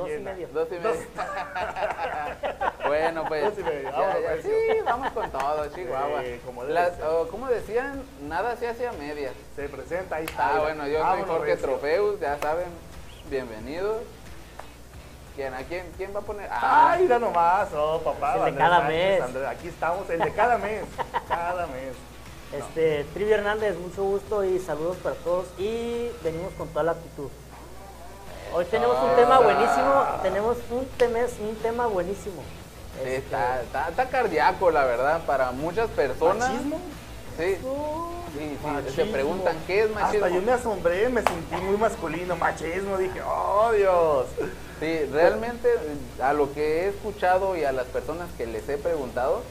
[0.00, 0.48] Dos y medio.
[0.48, 0.90] Dos y medio.
[0.90, 0.96] Dos
[2.86, 3.58] bueno, pues.
[3.58, 4.50] y medio, ya, ya, sí,
[4.84, 6.22] vamos con todo, Chihuahua.
[6.22, 6.98] Sí, como Las-
[7.30, 9.32] como decían, nada se hace a medias.
[9.56, 10.56] Se presenta, ahí está.
[10.56, 11.68] Ah, bueno, yo soy Jorge recio.
[11.68, 12.66] Trofeus, ya saben.
[13.28, 13.98] Bienvenidos.
[15.36, 16.48] ¿Quién, a quién, quién va a poner?
[16.50, 18.34] Ah, Ay, mira nomás, oh papá.
[18.34, 19.22] El de Andrés cada Sánchez, mes.
[19.22, 20.82] Andrés, aquí estamos, el de cada mes.
[21.28, 21.94] Cada mes.
[22.52, 25.46] Este, Trivi Hernández, mucho gusto y saludos para todos.
[25.56, 27.28] Y venimos con toda la actitud.
[28.52, 32.42] Hoy tenemos un tema buenísimo, tenemos un tema, un tema buenísimo.
[32.94, 36.50] sí, Este, está, está, está cardíaco, la verdad, para muchas personas.
[36.50, 36.80] ¿Machismo?
[37.38, 37.56] Sí.
[38.36, 40.26] Sí, sí, se preguntan qué es machismo.
[40.26, 44.26] Hasta yo me asombré, me sentí muy masculino, machismo, dije, oh Dios.
[44.80, 45.68] Sí, realmente
[46.22, 49.42] a lo que he escuchado y a las personas que les he preguntado,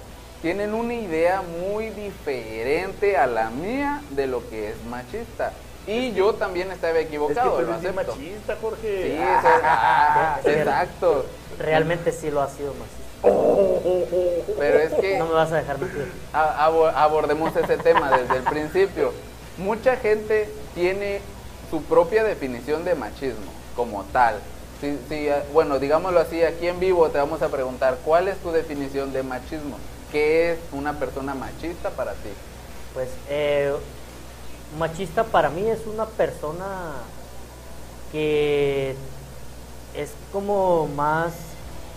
[0.41, 5.51] tienen una idea muy diferente a la mía de lo que es machista.
[5.91, 8.15] Y yo también estaba Es que equivocado, lo acepto.
[8.15, 9.03] machista, Jorge.
[9.03, 10.49] Sí, eso es- ah, Sí.
[10.51, 11.25] exacto.
[11.57, 12.99] realmente sí lo ha sido machista.
[14.57, 16.11] Pero es que No me vas a dejar mentir.
[16.33, 19.11] abordemos ese tema desde el principio.
[19.57, 21.21] Mucha gente tiene
[21.69, 24.35] su propia definición de machismo como tal.
[24.81, 28.37] Si, si, eh, bueno, digámoslo así, aquí en vivo te vamos a preguntar, ¿cuál es
[28.37, 29.77] tu definición de machismo?
[30.11, 32.29] ¿Qué es una persona machista para ti?
[32.93, 33.73] Pues eh,
[34.77, 36.93] machista para mí es una persona
[38.11, 38.95] que
[39.95, 41.33] es como más,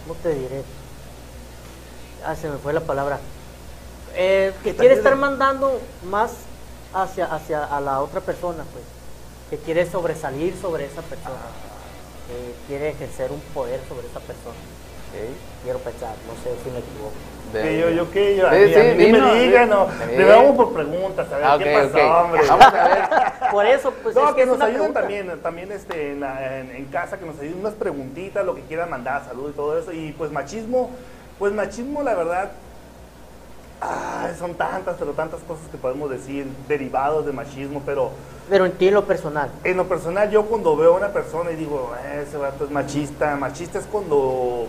[0.06, 0.62] ¿cómo te diré?
[2.24, 3.18] Ah, se me fue la palabra.
[4.14, 6.32] Eh, que quiere estar mandando más
[6.94, 8.84] hacia, hacia a la otra persona, pues.
[9.50, 11.36] Que quiere sobresalir sobre esa persona.
[12.28, 14.56] Que quiere ejercer un poder sobre esa persona.
[15.62, 17.12] Quiero pensar, no sé si me equivoco.
[17.52, 19.68] Que yo, yo, que yo, a Sí, mí, sí, a mí ni dinos, me digan,
[19.70, 19.86] no.
[19.86, 20.16] Sí.
[20.16, 22.24] Le vamos por preguntas, a ver Ah, qué ok, pasó, ok.
[22.24, 22.40] hombre.
[22.48, 23.08] Vamos a ver.
[23.52, 25.00] Por eso, pues no, es que es nos ayuden pregunta.
[25.00, 28.62] también, también este, en, la- en- en casa, que nos ayuden unas preguntitas, lo que
[28.62, 29.92] quieran mandar, salud y todo eso.
[29.92, 30.90] Y pues machismo,
[31.38, 32.52] pues machismo, la verdad,
[33.80, 38.10] ay, son tantas, pero tantas cosas que podemos decir derivados de machismo, pero
[38.48, 39.50] Pero en ti en lo personal.
[39.64, 42.70] en lo personal yo cuando veo a una persona y digo, "Eh, ese vato es
[42.70, 44.66] machista, machista es cuando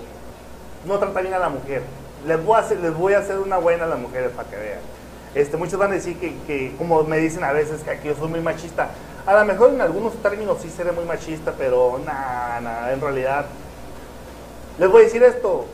[0.86, 1.84] no trata bien a la mujer.
[2.26, 4.80] Les voy a hacer, una buena a las mujeres para que vean.
[5.36, 8.16] Este, muchos van a decir que, que, como me dicen a veces, que aquí yo
[8.16, 8.90] soy muy machista.
[9.26, 13.46] A lo mejor en algunos términos sí seré muy machista, pero nada, nada, en realidad.
[14.78, 15.66] Les voy a decir esto.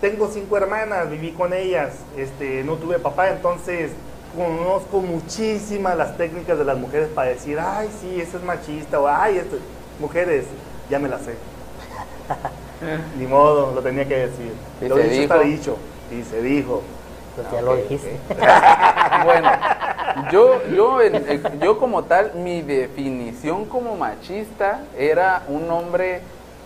[0.00, 3.92] Tengo cinco hermanas, viví con ellas, este, no tuve papá, entonces
[4.36, 9.06] conozco muchísimas las técnicas de las mujeres para decir, ay, sí, eso es machista, o
[9.06, 9.56] ay, esto.
[10.00, 10.44] Mujeres,
[10.90, 11.34] ya me las sé.
[13.18, 14.52] Ni modo, lo tenía que decir.
[14.80, 15.48] Y lo se dicho está dijo.
[15.56, 15.76] dicho.
[16.10, 16.82] Y se dijo.
[17.36, 18.16] Pues ya Ok, lo dijiste.
[19.24, 19.50] bueno,
[20.30, 26.20] yo, yo, en- yo como tal, mi definición como machista era un hombre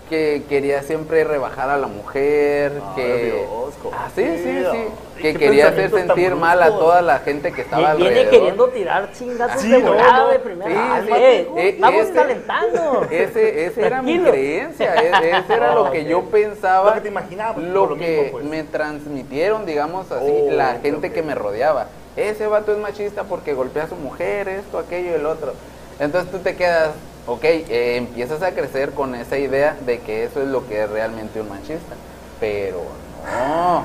[0.08, 3.24] que quería siempre rebajar a la mujer, Ay, que...
[3.24, 7.50] Dios, ¿cómo Ah, sí, sí, sí, que quería hacer sentir mal a toda la gente
[7.52, 8.30] que estaba Viene alrededor.
[8.30, 10.28] queriendo tirar chingazos Sí, de no, volada no.
[10.28, 10.70] de primera.
[10.70, 11.12] Sí, Ah, sí.
[11.12, 13.02] eh, Eh, vamos ese- calentando.
[13.10, 16.06] Ese, ese era mi creencia, e- ese era lo que Ok.
[16.06, 18.44] yo pensaba, Lo que te imaginabas, lo por lo que mismo, pues.
[18.44, 21.88] me transmitieron, digamos así, Oh, la gente que me rodeaba.
[22.16, 25.52] Ese vato es machista porque golpea a su mujer, esto, aquello y el otro.
[25.98, 26.90] Entonces tú te quedas,
[27.26, 30.90] ok, eh, empiezas a crecer con esa idea de que eso es lo que es
[30.90, 31.94] realmente un machista.
[32.40, 32.82] Pero
[33.24, 33.84] no.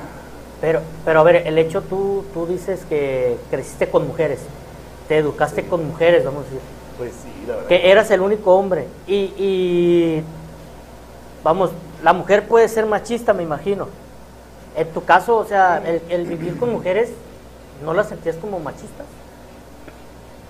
[0.59, 4.39] Pero, pero a ver, el hecho tú, tú dices que creciste con mujeres,
[5.07, 6.59] te educaste con mujeres, vamos a decir,
[6.97, 7.67] Pues sí, la verdad.
[7.67, 8.85] que eras el único hombre.
[9.07, 10.23] Y, y,
[11.43, 11.71] vamos,
[12.03, 13.87] la mujer puede ser machista, me imagino.
[14.75, 17.09] En tu caso, o sea, el, el vivir con mujeres,
[17.83, 19.07] ¿no las sentías como machistas?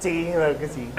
[0.01, 0.89] Sí, la verdad que sí.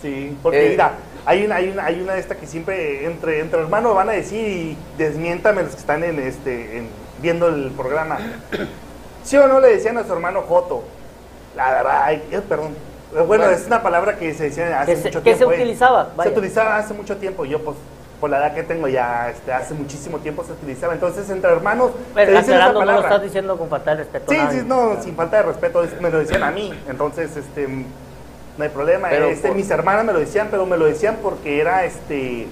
[0.00, 0.92] Sí, porque Eh, mira,
[1.24, 4.12] Hay una, hay una, hay una de esta que siempre entre, entre hermanos van a
[4.12, 6.88] decir y desmiéntame los que están en este, en-
[7.20, 8.18] viendo el programa.
[9.24, 10.82] ¿Sí o no le decían a su hermano Joto?
[11.54, 12.72] La verdad, ay, eh, perdón.
[13.14, 13.50] Eh, Bueno, Bueno.
[13.50, 15.52] es una palabra que se decía hace Que se- mucho que se tiempo.
[15.52, 15.56] eh.
[15.56, 17.44] utilizaba, Se utilizaba hace mucho tiempo.
[17.44, 17.76] Yo, pues,
[18.20, 20.94] por la edad que tengo ya, este, hace muchísimo tiempo se utilizaba.
[20.94, 23.08] Entonces, entre hermanos, Pero se dicen esa aclarando, no lo palabra.
[23.10, 24.32] estás diciendo con falta de respeto.
[24.32, 27.68] Sí, sí, no, sin falta de respeto, es- me lo decían a mí, entonces, este,
[28.58, 29.08] no hay problema.
[29.08, 32.46] Pero este, por- mis hermanas me lo decían, pero me lo decían porque era, este,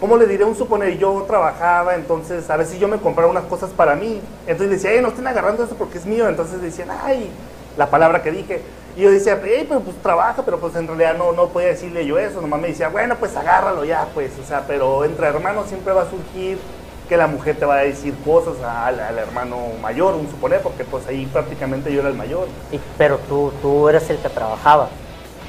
[0.00, 0.44] ¿cómo le diré?
[0.44, 4.70] Un suponer, yo trabajaba, entonces, a veces yo me compraba unas cosas para mí, entonces
[4.70, 7.30] decía, eh, no estén agarrando eso porque es mío, entonces decían, ay,
[7.76, 8.60] la palabra que dije.
[8.96, 12.06] Y yo decía, hey, pero pues trabaja, pero pues en realidad no, no podía decirle
[12.06, 15.66] yo eso, nomás me decía, bueno, pues agárralo ya, pues, o sea, pero entre hermanos
[15.68, 16.58] siempre va a surgir
[17.08, 20.84] que la mujer te va a decir cosas al, al hermano mayor, un suponer, porque
[20.84, 22.48] pues ahí prácticamente yo era el mayor.
[22.72, 24.88] Y- pero tú, tú eres el que trabajaba.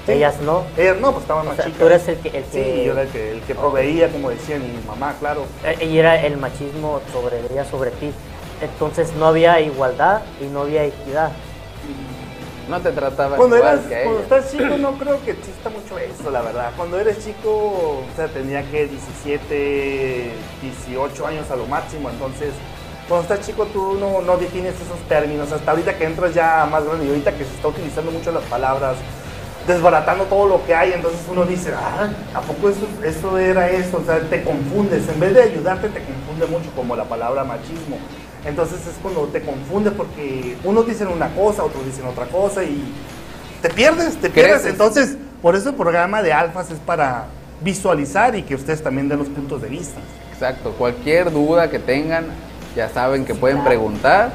[0.06, 0.14] Sí.
[0.14, 0.64] Ellas no.
[0.78, 1.80] Ellas no, pues estaban O más sea, chicas.
[1.80, 4.30] tú eres el que, el Sí, que yo era el que, el que proveía, como
[4.30, 5.42] decía mi mamá, claro.
[5.66, 8.12] eh, y era el machismo sobre ella, sobre ti.
[8.62, 11.32] Entonces no había igualdad y no había equidad.
[12.68, 14.38] No te trataba Cuando, igual eras, que a cuando ella.
[14.38, 16.72] estás chico no creo que exista mucho eso, la verdad.
[16.76, 20.32] Cuando eres chico, o sea, tenía que 17,
[20.62, 22.54] 18 años a lo máximo, entonces
[23.08, 26.84] cuando estás chico tú no, no defines esos términos, hasta ahorita que entras ya más
[26.84, 28.98] grande y ahorita que se está utilizando mucho las palabras,
[29.66, 33.98] desbaratando todo lo que hay, entonces uno dice, ah, ¿a poco eso, eso era eso?
[33.98, 37.98] O sea, te confundes, en vez de ayudarte te confunde mucho como la palabra machismo.
[38.48, 42.82] Entonces es cuando te confunde porque unos dicen una cosa, otros dicen otra cosa y
[43.62, 44.54] te pierdes, te pierdes.
[44.54, 44.72] Creces.
[44.72, 47.26] Entonces, por eso el programa de Alfas es para
[47.62, 50.00] visualizar y que ustedes también den los puntos de vista.
[50.32, 52.26] Exacto, cualquier duda que tengan,
[52.76, 54.32] ya saben que pueden preguntar.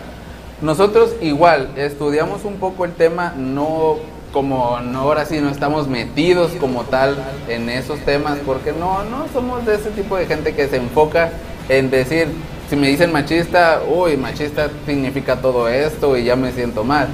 [0.61, 3.97] Nosotros igual estudiamos un poco el tema, no
[4.33, 7.17] como no, ahora sí no estamos metidos como tal
[7.49, 11.33] en esos temas, porque no, no somos de ese tipo de gente que se enfoca
[11.69, 12.29] en decir,
[12.73, 17.07] si me dicen machista, uy, machista significa todo esto y ya me siento mal.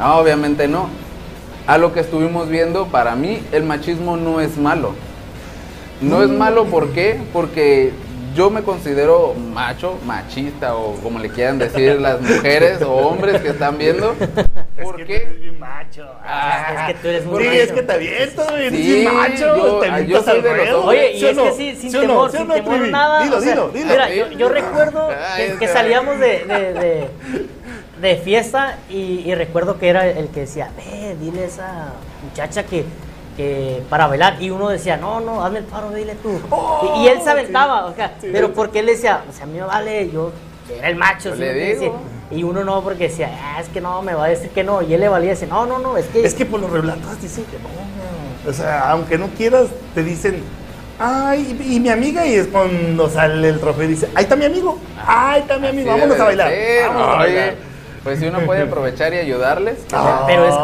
[0.00, 0.88] No, obviamente no.
[1.68, 4.92] A lo que estuvimos viendo, para mí el machismo no es malo.
[6.00, 7.20] No es malo, ¿por qué?
[7.32, 7.92] Porque
[8.34, 13.48] yo me considero macho, machista o como le quieran decir las mujeres o hombres que
[13.48, 14.14] están viendo.
[14.82, 15.28] ¿Por qué?
[15.40, 16.04] bien macho.
[16.24, 17.60] Ah, es que tú eres muy Sí, macho.
[17.62, 20.48] es que te avientas, eres Sí, bien macho, yo- te yo avientas soy al de
[20.48, 20.84] los ruedo.
[20.84, 21.44] Oye, y ¿Sí es no?
[21.44, 22.00] que sí, sin ¿Sí no?
[22.02, 23.22] temor, ¿Sí o sin no, temor nada.
[23.22, 23.86] Dilo, o sea, dilo, dilo.
[23.90, 27.08] Mira, yo, yo recuerdo Ay, que, es que que- salíamos de, de, de-
[28.00, 31.92] de fiesta y, y recuerdo que era el que decía, ve, dile a esa
[32.22, 32.84] muchacha que,
[33.36, 34.40] que para bailar.
[34.40, 36.40] Y uno decía, no, no, hazme el paro, dile tú.
[36.96, 38.52] y, y él se aventaba, o sea, sí, pero sí.
[38.54, 40.32] porque él decía, o sea, a mí me vale, yo
[40.72, 41.30] era el macho.
[41.30, 41.96] Yo ¿sí le digo.
[42.30, 44.82] Y uno no, porque decía, ah, es que no, me va a decir que no.
[44.82, 46.24] Y él le valía decir, no, no, no, es que...
[46.24, 47.68] Es que por los relatos dicen que no.
[48.48, 50.42] O sea, aunque no quieras, te dicen,
[50.98, 54.44] ay, y mi amiga, y es cuando sale el trofeo y dice, ahí está mi
[54.44, 56.48] amigo, ahí está mi amigo, vámonos a bailar.
[56.50, 57.54] ser, vámonos a oye, bailar.
[58.04, 59.78] Pues si uno puede aprovechar y ayudarles.
[59.92, 60.24] Ah.
[60.26, 60.54] Pero es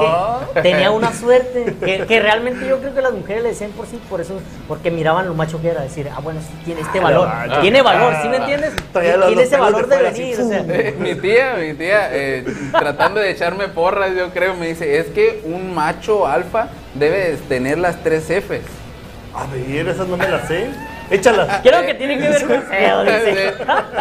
[0.54, 3.87] que tenía una suerte que, que realmente yo creo que las mujeres le decían por
[3.87, 4.34] sí, por eso,
[4.69, 7.28] porque miraban lo macho que era, decir, ah, bueno, sí tiene este Ah, valor,
[7.62, 8.72] tiene valor, ¿sí me entiendes?
[8.92, 10.64] Los- Tiene los ese valor de venir, así, o sea.
[10.69, 12.44] Eh, mi tía, mi tía, eh,
[12.78, 17.78] tratando de echarme porras, yo creo, me dice, es que un macho alfa debe tener
[17.78, 18.60] las tres Fs.
[19.34, 20.69] A ver, esas no me las sé.
[21.11, 21.61] Échalas.
[21.62, 23.55] Creo que tiene que ver con feo, dice.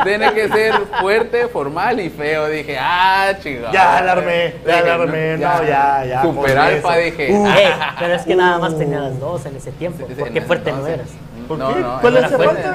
[0.03, 2.47] Tiene que ser fuerte, formal y feo.
[2.47, 3.71] Dije, ah, chingada.
[3.71, 7.31] Ya alarmé, ya alarmé, no, ya, ya, Super con alfa, dije.
[7.31, 7.47] Uh.
[7.47, 7.67] Ey,
[7.99, 10.71] pero es que nada más tenía las dos en ese tiempo, Sí, sí, porque fuerte
[10.71, 11.07] no eras.
[11.47, 11.79] ¿Por No, qué?
[11.79, 12.67] no, ¿Cuál era hace fuerte.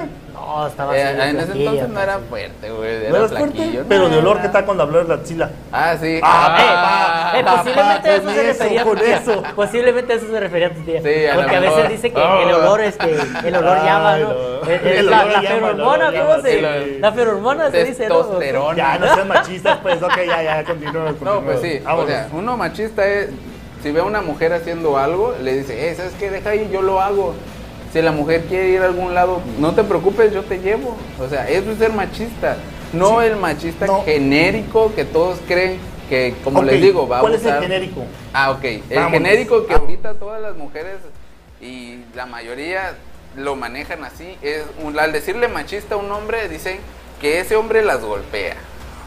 [0.46, 3.08] No, estaba Eh, así, en ese entonces no era fuerte, güey.
[3.10, 3.84] ¿No Era fuerte?
[3.88, 5.50] Pero de olor, ¿qué tal cuando habló de la axila?
[5.72, 6.20] Ah, sí.
[6.22, 9.16] Ah, Eh, papá, posiblemente a eso con se eso, refería con tu tía.
[9.16, 9.42] eso.
[9.56, 11.02] Posiblemente a eso se refería tu tía.
[11.02, 11.76] Sí, a Porque a mejor.
[11.76, 12.40] veces dice que Oh.
[12.48, 14.30] el olor, este, el olor Ay, llama, ¿no?
[14.30, 16.98] Eh, eh, el la, olor ¿cómo se?
[17.00, 18.18] La feromona se dice, ¿no?
[18.18, 18.76] Testosterona.
[18.76, 21.14] Ya, no sean machistas, pues, ok, ya, ya, continúa.
[21.20, 21.80] No, pues sí.
[21.88, 23.30] O sea, uno machista es,
[23.82, 26.30] si ve a una mujer haciendo algo, le dice, eh, ¿sabes qué?
[26.30, 27.34] Deja ahí, yo lo hago.
[27.94, 30.96] Si la mujer quiere ir a algún lado, no te preocupes, yo te llevo.
[31.20, 32.56] O sea, eso es ser machista.
[32.92, 34.02] No el machista No.
[34.04, 38.02] genérico que todos creen que, como les digo, va a ¿Cuál es el genérico?
[38.32, 38.64] Ah, ok.
[38.64, 39.12] El Vámonos.
[39.12, 39.76] genérico que Ah.
[39.76, 40.96] ahorita todas las mujeres
[41.60, 42.94] y la mayoría
[43.36, 46.78] lo manejan así es un- al decirle machista a un hombre dicen
[47.20, 48.56] que ese hombre las golpea,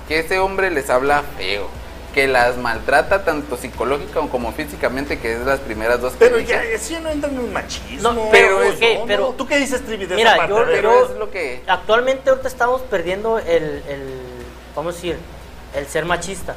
[0.07, 1.67] que ese hombre les habla feo,
[2.13, 6.51] que las maltrata tanto psicológica como físicamente, que es las primeras dos que Pero dije.
[6.51, 8.11] ya, eso ya no entra en un machismo.
[8.13, 8.97] No, pero, eso, ¿qué?
[8.99, 9.05] ¿no?
[9.05, 10.53] Pero- ¿Tú qué dices, Trivi, de Mira, esa parte?
[10.55, 10.65] yo-.
[10.65, 14.19] Pero es lo que Actualmente ahorita estamos perdiendo el, el,
[14.75, 15.17] vamos a decir,
[15.75, 16.55] el ser machista.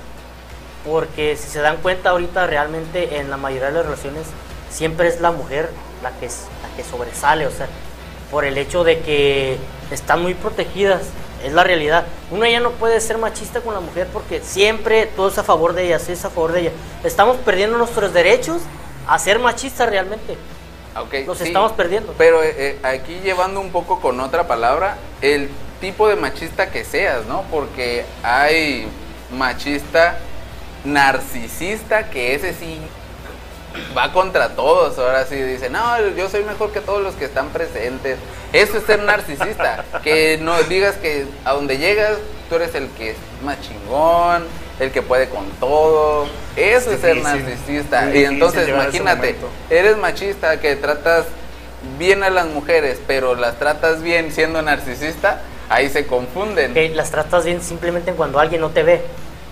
[0.86, 4.22] Porque si se dan cuenta ahorita realmente en la mayoría de las relaciones
[4.70, 5.68] siempre es la mujer
[6.02, 7.68] la que, es- la que sobresale, o sea,
[8.30, 9.58] por el hecho de que
[9.90, 11.02] están muy protegidas,
[11.44, 12.06] es la realidad.
[12.30, 15.74] Uno ya no puede ser machista con la mujer porque siempre todo es a favor
[15.74, 16.72] de ella, sí es a favor de ella.
[17.04, 18.62] Estamos perdiendo nuestros derechos
[19.06, 20.36] a ser machistas realmente.
[20.96, 22.14] Ok, Los sí, estamos perdiendo.
[22.18, 25.48] Pero eh, eh, aquí llevando un poco con otra palabra, el
[25.80, 27.42] tipo de machista que seas, ¿no?
[27.50, 28.88] Porque hay
[29.30, 30.18] machista
[30.84, 32.80] narcisista que ese sí
[33.96, 34.98] va contra todos.
[34.98, 38.18] Ahora sí dice, no, yo soy mejor que todos los que están presentes.
[38.52, 39.84] Eso es ser narcisista.
[40.02, 42.18] que no digas que a donde llegas
[42.50, 44.44] tú eres el que es más chingón,
[44.80, 46.26] el que puede con todo.
[46.56, 48.14] Eso es ser narcisista.
[48.14, 49.36] Y entonces imagínate,
[49.70, 51.26] eres machista que tratas
[51.98, 56.74] bien a las mujeres, pero las tratas bien siendo narcisista, ahí se confunden.
[56.74, 59.02] Que las tratas bien simplemente cuando alguien no te ve.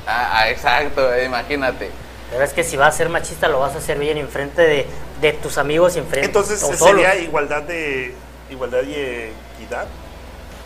[0.06, 1.90] Ah, ah, exacto, imagínate.
[2.30, 4.86] Pero es que si vas a ser machista lo vas a hacer bien enfrente de,
[5.20, 7.04] de tus amigos y enfrente Entonces sería solos.
[7.22, 8.14] igualdad de
[8.50, 9.86] igualdad y equidad.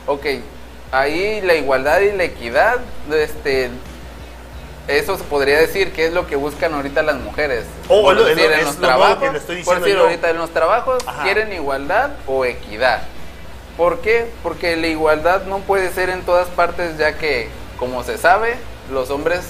[0.06, 0.26] Ok,
[0.90, 2.76] ahí la igualdad y la equidad,
[3.12, 3.70] este,
[4.88, 7.64] eso se podría decir que es lo que buscan ahorita las mujeres.
[7.88, 9.74] Oh, Por es lo- es decir, lo- en es los trabajos, que le estoy por
[9.76, 10.04] diciendo decir, yo.
[10.04, 11.22] ahorita en los trabajos Ajá.
[11.22, 13.02] quieren igualdad o equidad.
[13.76, 14.26] ¿Por qué?
[14.42, 18.56] Porque la igualdad no puede ser en todas partes ya que, como se sabe,
[18.92, 19.40] los hombres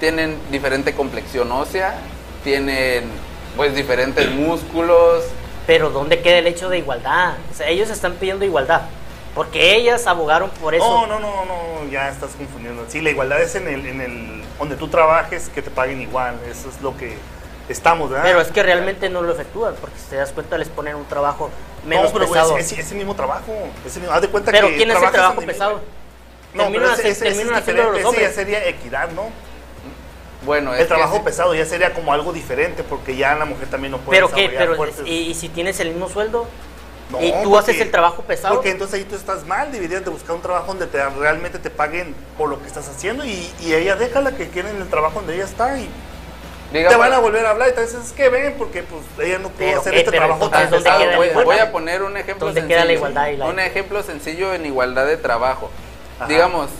[0.00, 1.94] tienen diferente complexión ósea,
[2.42, 3.04] tienen
[3.56, 5.24] pues diferentes músculos,
[5.66, 7.34] Pero ¿dónde queda el hecho de igualdad?
[7.50, 8.82] O sea, ellos están pidiendo igualdad.
[9.34, 10.84] Porque ellas abogaron por eso.
[10.86, 12.84] No, no, no, no, ya estás confundiendo.
[12.88, 16.36] Sí, la igualdad es en el, en el donde tú trabajes que te paguen igual.
[16.48, 17.16] Eso es lo que
[17.68, 18.24] estamos, ¿verdad?
[18.24, 19.74] Pero es que realmente no lo efectúan.
[19.80, 21.50] Porque si te das cuenta les ponen un trabajo
[21.84, 22.56] menos no, pero pesado.
[22.58, 23.52] Es, es ese mismo trabajo.
[23.84, 25.80] Mismo- haz de cuenta pero que ¿quién es el trabajo pesado?
[26.52, 28.02] No, terminan pero ese, hace- ese- ese terminan es haciéndolo diferente.
[28.04, 28.34] los Ese ya hombres.
[28.36, 29.22] sería equidad, ¿no?
[30.44, 33.92] Bueno, es El trabajo pesado ya sería como algo diferente porque ya la mujer también
[33.92, 36.46] no puede Pero qué, desarrollar pero fuertes- ¿y, y si tienes el mismo sueldo?
[37.10, 38.54] No, y tú porque- haces el trabajo pesado.
[38.54, 41.70] Porque entonces ahí tú estás mal, deberías de buscar un trabajo donde te, realmente te
[41.70, 45.34] paguen por lo que estás haciendo y, y ella déjala que quieren el trabajo donde
[45.34, 45.88] ella está y
[46.72, 49.02] Diga, te van a volver a hablar y te dices, es que ven porque pues
[49.28, 51.44] ella no Pero hacer este trabajo tan ¿dónde pesado.
[51.44, 52.76] voy, a poner un ejemplo ¿Dónde sencillo.
[52.78, 55.70] queda la igualdad y la- Un ejemplo sencillo en igualdad de trabajo.
[56.18, 56.26] Ajá.
[56.26, 56.70] Digamos,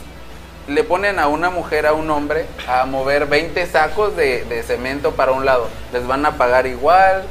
[0.67, 5.31] le ponen a una mujer, a un hombre, a mover 20 sacos de, cemento para
[5.31, 5.69] un lado.
[5.93, 7.23] Les van a pagar igual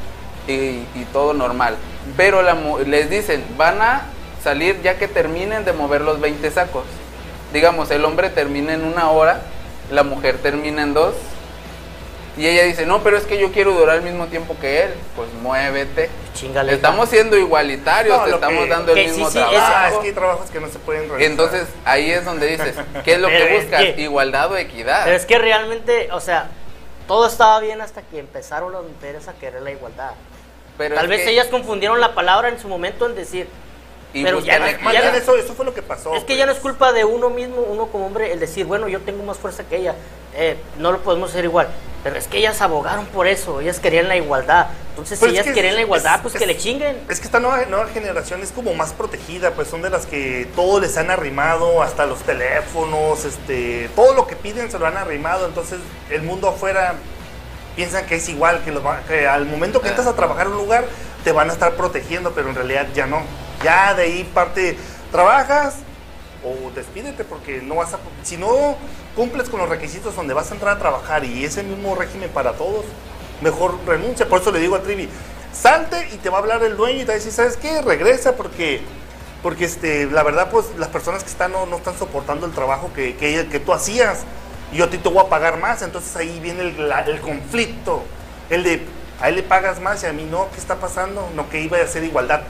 [0.47, 1.77] y, todo normal.
[2.17, 2.43] Pero
[2.85, 4.03] les dicen, van a
[4.43, 6.85] salir ya que terminen de mover los 20 sacos.
[7.53, 9.41] Digamos, el hombre termina en una hora,
[9.91, 11.15] la mujer termina en dos.
[12.37, 14.95] Y ella dice, no, pero es que yo quiero durar el mismo tiempo que él.
[15.15, 16.11] Pues muévete.
[16.35, 16.73] Chingale.
[16.75, 19.73] Estamos siendo igualitarios, No, te estamos que- dando el que sí, mismo sí, es- trabajo.
[19.77, 21.31] Ah, es que hay trabajos que no se pueden realizar.
[21.31, 22.75] Entonces ahí es donde dices,
[23.05, 23.83] ¿qué es lo Pero que es buscas?
[23.83, 25.05] que- Igualdad o equidad.
[25.05, 26.49] Pero es que realmente, o sea,
[27.07, 30.11] todo estaba bien hasta que empezaron las mujeres a querer la igualdad.
[30.77, 33.47] Pero Tal vez que- ellas confundieron la palabra en su momento en decir,
[34.13, 36.17] y pero ya no- ya no- eso, eso fue lo que pasó.
[36.17, 36.57] es que ya no pues.
[36.59, 39.63] es culpa de uno mismo, uno como hombre, el decir, bueno, yo tengo más fuerza
[39.63, 39.95] que ella,
[40.35, 41.69] eh, no lo podemos hacer igual.
[42.05, 44.67] Pero es que ellas abogaron por eso, ellas querían la igualdad.
[44.91, 46.99] Entonces, Pero si ellas que querían la igualdad, es- pues es- que le chinguen.
[47.09, 50.47] Es que esta nueva, nueva generación es como más protegida, pues son de las que
[50.55, 54.97] todo les han arrimado, hasta los teléfonos, este, todo lo que piden se lo han
[54.99, 55.79] arrimado, entonces
[56.11, 56.95] el mundo afuera
[57.75, 60.59] piensan que es igual, que, los que al momento que entras a trabajar en un
[60.59, 60.85] lugar
[61.25, 63.23] te van a estar protegiendo, pero en realidad ya no.
[63.65, 64.77] Ya de ahí parte,
[65.11, 65.77] trabajas
[66.45, 68.77] o despídete porque no vas a, si no
[69.17, 72.53] cumples con los requisitos donde vas a entrar a trabajar y ese mismo régimen para
[72.53, 72.85] todos,
[73.41, 74.29] mejor renuncia.
[74.29, 75.09] Por eso le digo a Trivi,
[75.53, 77.81] salte y te va a hablar el dueño y te va a ¿sabes qué?
[77.81, 78.81] Regresa porque,
[79.43, 82.91] porque este, la verdad, pues las personas que están no, no están soportando el trabajo
[82.95, 84.25] que, que, tú hacías
[84.73, 85.83] y yo a ti te voy a pagar más.
[85.83, 88.03] Entonces ahí viene el, el conflicto,
[88.51, 88.83] el de,
[89.21, 91.31] a él le pagas más y a mí no, ¿qué está pasando?
[91.35, 92.43] No, que iba a hacer igualdad.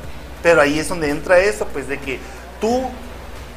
[0.42, 2.18] Pero ahí es donde entra eso, pues de que
[2.60, 2.82] tú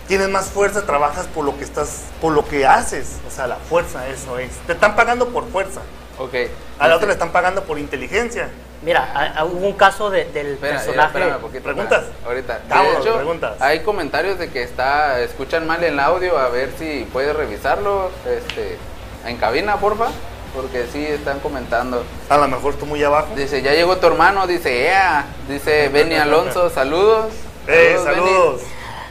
[0.08, 3.18] tienes más fuerza, trabajas por lo que estás, por lo que haces.
[3.28, 4.52] O sea, la fuerza, eso es.
[4.66, 5.82] Te están pagando por fuerza.
[6.20, 6.34] Ok.
[6.80, 8.50] A la otra le Dice- están pagando por inteligencia.
[8.84, 11.08] Mira, a- a- hubo un caso de- del Espera, personaje.
[11.08, 12.04] espérame un poquito, ¿Preguntas?
[12.26, 12.60] Ahorita.
[12.60, 13.54] De hecho, preguntas.
[13.60, 18.78] hay comentarios de que está, escuchan mal el audio, a ver si puedes revisarlo, este,
[19.26, 20.08] en cabina, porfa,
[20.56, 22.04] porque sí están comentando.
[22.30, 23.30] A lo mejor tú muy abajo.
[23.36, 27.34] Dice, ya llegó tu hermano, dice, ea, dice Benny Alonso, saludos.
[27.68, 28.62] Eh, saludos.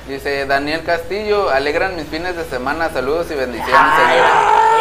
[0.08, 4.32] Dice Daniel Castillo, alegran mis fines de semana, saludos y bendiciones, señores.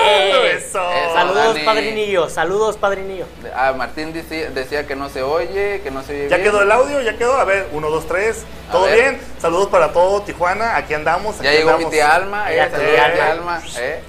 [0.08, 0.51] ¡Eh!
[0.58, 0.79] Eso.
[1.15, 1.65] Saludos, Dani.
[1.65, 2.29] padrinillo.
[2.29, 3.25] Saludos, padrinillo.
[3.55, 6.51] Ah, Martín decía, decía que no se oye, que no se oye ¿Ya bien.
[6.51, 7.01] quedó el audio?
[7.01, 7.34] ¿Ya quedó?
[7.38, 8.44] A ver, uno, dos, tres.
[8.72, 9.20] ¿Todo bien?
[9.39, 10.75] Saludos para todo Tijuana.
[10.75, 11.39] Aquí andamos.
[11.39, 13.55] Ya llegó mi tía Alma, eh, Ya saludos llegó a tía Alma.
[13.55, 14.03] Alma, eh.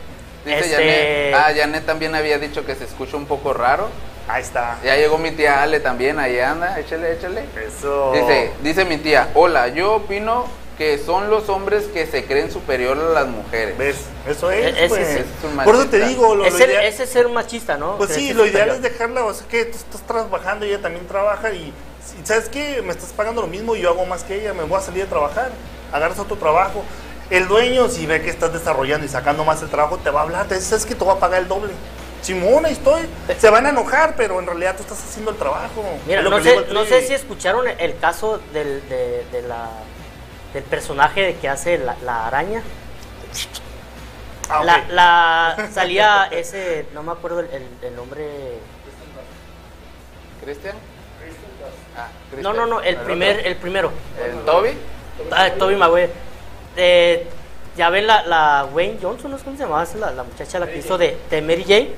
[0.44, 3.88] Dice Este- Janet, ah, Janet también había dicho que se escucha un poco raro.
[4.28, 4.76] Ahí está.
[4.84, 7.44] Ya llegó mi tía Ale también, ahí anda, échale, échale.
[7.66, 8.12] Eso.
[8.12, 10.44] Dice, dice mi tía, hola, yo opino
[10.78, 13.78] que son los hombres que se creen superior a las mujeres.
[13.78, 13.96] ¿Ves?
[14.28, 15.08] Eso es, E- ese pues.
[15.08, 17.76] es un Por eso te digo, lo, Es lo ser- ideal- ese es ser machista,
[17.78, 17.96] ¿no?
[17.96, 18.76] Pues sí, lo ideal superior.
[18.76, 21.72] es dejarla, o sea, que tú estás trabajando y ella también trabaja y,
[22.22, 22.82] y ¿sabes qué?
[22.82, 25.04] Me estás pagando lo mismo y yo hago más que ella, me voy a salir
[25.04, 25.50] a trabajar,
[25.92, 26.82] agarras otro trabajo.
[27.30, 30.22] El dueño, si ve que estás desarrollando y sacando más el trabajo, te va a
[30.24, 31.72] hablar, te dice, ¿sabes que Te va a pagar el doble.
[32.22, 33.02] Simón, ahí estoy.
[33.38, 35.82] Se van a enojar, pero en realidad tú estás haciendo el trabajo.
[36.06, 39.68] Mira, Es lo no sé, no sé si escucharon el caso del, de, de la,
[40.56, 42.62] del personaje que hace la, la araña.
[44.48, 44.64] Ah.
[44.64, 48.26] La, la- salía ese, no me acuerdo el, el- el nombre.
[50.42, 50.76] ¿Cristian?
[51.94, 52.08] Ah,
[52.40, 53.90] No, no, no, el primer, el primero.
[54.24, 54.70] ¿El Toby?
[55.30, 56.10] Ah, Toby Maguire.
[56.76, 57.26] Eh,
[57.76, 60.66] ya ven la, la Wayne Johnson, ¿no es cómo se llamaba la, la muchacha la
[60.68, 61.90] que hizo de, de Mary Jane?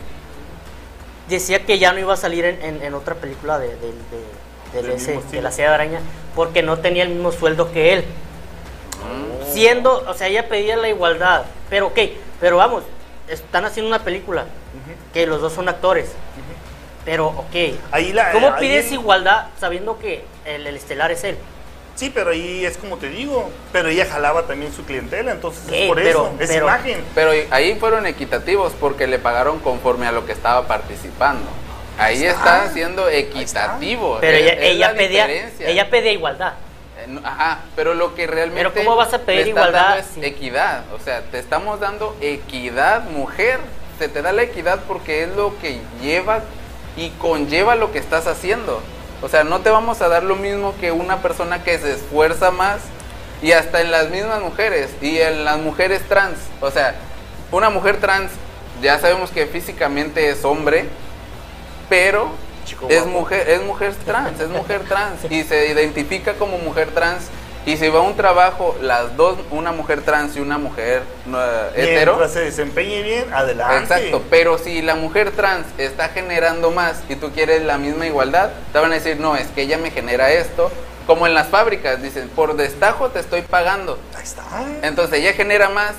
[1.28, 4.94] Decía que ya no iba a salir en, en- en otra película de, de- de-
[4.96, 6.00] ese- de la Seda Araña
[6.34, 8.04] porque no tenía el mismo sueldo que él.
[9.52, 11.44] Siendo, o sea, ella pedía la igualdad.
[11.70, 11.98] Pero ok,
[12.40, 12.84] pero vamos,
[13.28, 14.44] están haciendo una película
[15.12, 16.10] que los dos son actores.
[17.04, 17.54] Pero ok,
[17.90, 21.36] Ahí la- ¿cómo ahí- pides igualdad sabiendo que el, el estelar es él?
[21.94, 23.50] Sí, pero ahí es como te digo.
[23.72, 26.34] Pero ella jalaba también su clientela, entonces es por pero- eso.
[26.38, 27.02] Es pero- imagen.
[27.14, 31.48] Pero ahí fueron equitativos porque le pagaron conforme a lo que estaba participando.
[31.98, 32.64] Ahí está.
[32.64, 34.18] está siendo equitativo.
[34.20, 35.68] Pero Es- ella, es ella la pedía, diferencia.
[35.68, 36.52] ella pedía igualdad.
[37.08, 40.98] No, Ajá, pero lo que realmente Pero ¿cómo vas a pedir igualdad es equidad, o
[41.02, 43.60] sea, te estamos dando equidad, mujer,
[43.98, 46.42] se te da la equidad porque es lo que lleva
[46.96, 48.82] y conlleva lo que estás haciendo.
[49.22, 52.50] O sea, no te vamos a dar lo mismo que una persona que se esfuerza
[52.50, 52.82] más
[53.42, 56.94] y hasta en las mismas mujeres y en las mujeres trans, o sea,
[57.50, 58.30] una mujer trans
[58.82, 60.86] ya sabemos que físicamente es hombre,
[61.88, 62.30] pero
[62.68, 63.18] Chico es guapo.
[63.18, 67.24] mujer, es mujer trans, es mujer trans y se identifica como mujer trans
[67.66, 71.70] y si va a un trabajo las dos, una mujer trans y una mujer eh,
[71.74, 73.76] hetero, Mientras se desempeñe bien, adelante.
[73.82, 78.50] exacto, pero si la mujer trans está generando más y tú quieres la misma igualdad,
[78.72, 80.70] te van a decir, no, es que ella me genera esto,
[81.06, 84.44] como en las fábricas, dicen, por destajo te estoy pagando, Ahí está.
[84.82, 85.92] entonces ella genera más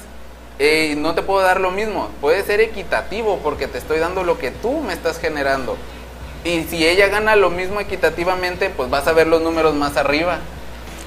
[0.60, 2.10] eh, y no te puedo dar lo mismo.
[2.20, 5.78] Puede ser equitativo porque te estoy dando lo que tú me estás generando.
[6.44, 10.40] Y si ella gana lo mismo equitativamente, pues vas a ver los números más arriba.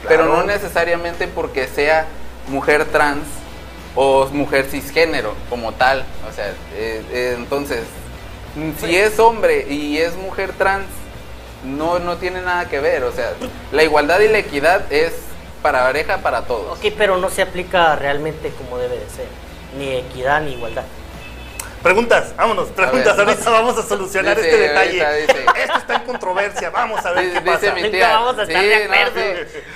[0.06, 2.06] Pero no necesariamente porque sea
[2.48, 3.24] mujer trans
[3.94, 6.04] o mujer cisgénero como tal.
[6.28, 7.84] O sea, eh, eh, entonces,
[8.80, 10.86] si es hombre y es mujer trans,
[11.64, 13.04] no, no tiene nada que ver.
[13.04, 13.32] O sea,
[13.70, 15.12] la igualdad y la equidad es
[15.62, 16.78] para pareja para todos.
[16.78, 19.26] Ok, pero no se aplica realmente como debe de ser.
[19.78, 20.84] Ni equidad ni igualdad.
[21.82, 23.16] Preguntas, vámonos, preguntas.
[23.16, 25.04] ver, ahorita vamos a solucionar Dice, este detalle.
[25.04, 25.46] ahorita dice.
[25.62, 27.72] Esto está en controversia, vamos a ver Dice, qué pasa.
[27.74, 28.08] mi tía.
[28.08, 29.20] vamos a estar sí, de acuerdo.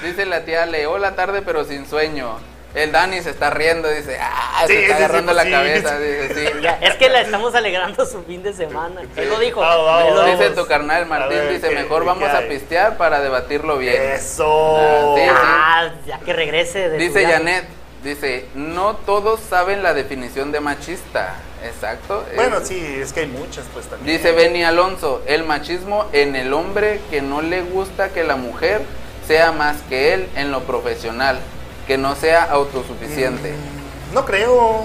[0.02, 2.38] Dice la tía, le la tarde pero sin sueño.
[2.74, 5.50] El Dani se está riendo, dice, ah, Sí, se está sí, agarrando la sí.
[5.50, 6.52] cabeza, dice, sí.
[6.60, 9.00] Ya, es que la estamos alegrando su fin de semana.
[9.16, 9.60] Él lo dijo.
[9.60, 10.38] Vamos, vamos, él lo vamos.
[10.38, 10.42] dijo.
[10.50, 14.00] Dice tu carnal Martín, ver, dice, ¿qué- mejor vamos a pistear para debatirlo bien.
[14.12, 14.76] Eso.
[14.78, 15.88] Ah.
[15.88, 17.24] Ah, ya que regrese de Dice.
[17.26, 17.64] Janet,
[18.06, 21.34] dice, no todos saben la definición de machista.
[21.64, 22.24] Exacto.
[22.34, 24.16] Bueno, es- sí, es que hay muchas, pues también.
[24.16, 28.82] Dice Benny Alonso, el machismo en el hombre que no le gusta que la mujer
[29.26, 31.38] sea más que él en lo profesional,
[31.86, 33.52] que no sea autosuficiente.
[33.52, 34.84] Mm, No creo.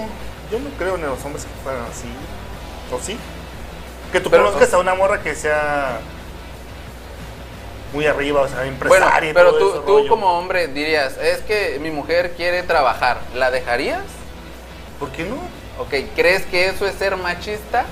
[0.50, 2.08] Yo no creo en los hombres que fueran así.
[2.92, 3.16] ¿O sí?
[4.12, 6.00] Que tú Pero- conozcas a una morra que sea
[7.92, 9.30] muy arriba, o sea, Bueno, empresaria.
[9.30, 10.08] y pero todo tú, ese tú rollo.
[10.08, 14.02] como hombre dirías, es que mi mujer quiere trabajar, ¿la dejarías?
[14.98, 15.36] ¿Por qué no?
[15.78, 17.84] Ok, ¿crees que eso es ser machista?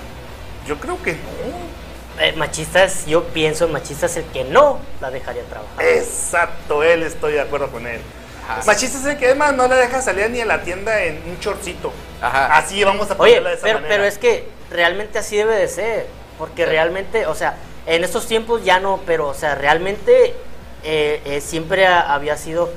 [0.67, 2.21] Yo creo que no.
[2.23, 5.85] Eh, machista es, yo pienso, machista es el que no la dejaría trabajar.
[5.85, 8.01] Exacto, él estoy de acuerdo con él.
[8.49, 8.63] Ajá.
[8.67, 11.39] Machista es el que además no le deja salir ni a la tienda en un
[11.41, 11.93] shortcito.
[12.21, 12.57] Ajá.
[12.59, 13.95] Así vamos a Oye, ponerla de esa pero, manera.
[13.95, 16.07] pero es que realmente así debe de ser.
[16.39, 16.71] Porque Sí.
[16.71, 17.55] realmente, o sea,
[17.87, 20.35] en estos tiempos ya no, pero, o sea, realmente
[20.83, 22.71] eh, eh, siempre ha- había sido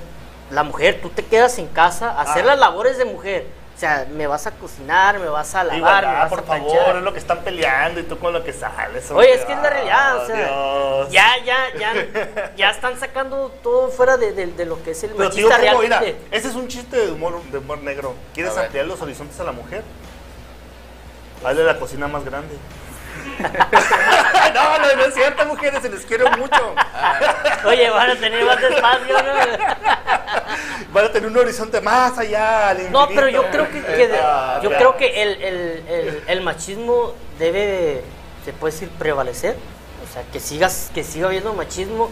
[0.52, 1.00] la mujer.
[1.02, 2.48] Tú te quedas en casa a hacer Ah.
[2.48, 3.46] las labores de mujer.
[3.76, 6.44] O sea, me vas a cocinar, me vas a lavar, Igualdad, me vas por a
[6.44, 9.10] favor, es lo que están peleando y tú con lo que sales.
[9.10, 9.34] Oye, hombre.
[9.34, 11.12] es que es la realidad, o Ah, sea, Dios.
[11.12, 15.10] ya, ya, ya, ya están sacando todo fuera de, de- de lo que es el
[15.12, 15.80] Pero machista ¿cómo?
[15.82, 18.13] Mira, ese es un chiste de humor, de humor negro.
[18.36, 19.84] ¿Quieres ampliar los horizontes a la mujer?
[21.44, 22.56] Hazle la cocina más grande.
[24.54, 26.76] no, no, no es cierto, mujeres, se les quiero mucho.
[27.66, 29.34] Oye, van a tener más espacio, ¿no?
[30.92, 34.70] Van a tener un horizonte más allá, al No, pero yo creo que, Ah, yo
[34.70, 38.04] creo que el, el- el- el machismo debe,
[38.46, 39.56] se puede decir, prevalecer
[40.08, 42.10] O sea, que sigas, que siga habiendo machismo,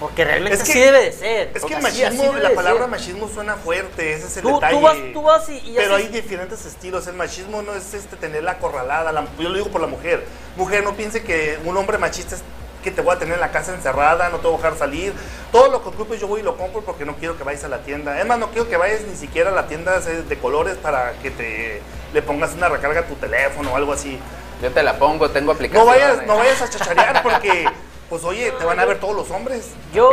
[0.00, 1.50] porque realmente Es que- así debe de ser.
[1.54, 2.90] Es que el así- así machismo, la palabra ser.
[2.90, 4.76] machismo suena fuerte, ese es el Tú, detalle.
[4.76, 7.06] tú vas, tú vas y, y Pero haces- hay diferentes estilos.
[7.06, 9.12] El machismo no es este tenerla acorralada.
[9.12, 10.24] la- yo lo digo por la mujer.
[10.56, 12.42] Mujer, no piense que un hombre machista es
[12.84, 15.12] que te voy a tener en la casa encerrada, no te voy a dejar salir.
[15.50, 17.68] Todo lo que ocupes yo voy y lo compro porque no quiero que vayas a
[17.68, 18.20] la tienda.
[18.20, 21.12] Es más, no quiero que vayas ni siquiera a la tienda de de colores para
[21.22, 21.82] que te
[22.12, 24.18] le pongas una recarga a tu teléfono o algo así.
[24.62, 25.86] Yo te la pongo, tengo No aplicación.
[25.86, 27.64] vayas, no vayas a chacharear porque,
[28.08, 29.68] pues oye, te van a ver todos los hombres.
[29.92, 30.10] yo.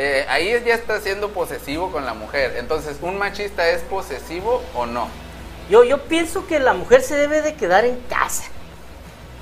[0.00, 2.54] Eh, ahí ya está siendo posesivo con la mujer.
[2.58, 5.08] Entonces, ¿un machista es posesivo o no?
[5.68, 8.44] yo, yo pienso que la mujer se debe de quedar en casa.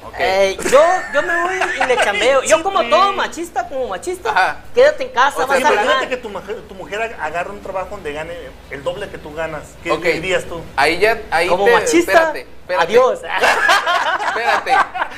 [0.07, 0.15] Ok.
[0.19, 0.81] Eh, yo,
[1.13, 2.43] yo me voy y le chambeo.
[2.45, 4.61] Yo como todo machista, como machista, Ajá.
[4.75, 6.09] quédate en casa, O sea, vas a Imagínate ganar.
[6.09, 8.35] que tu mujer, tu mujer agarra un trabajo donde gane
[8.71, 9.63] el doble que tú ganas.
[9.83, 10.03] ¿Qué Ok.
[10.05, 10.63] dirías tú?
[10.77, 13.21] Ahí ya, ahí Como te- machista, espérate, espérate, adiós.
[14.37, 14.73] Espérate.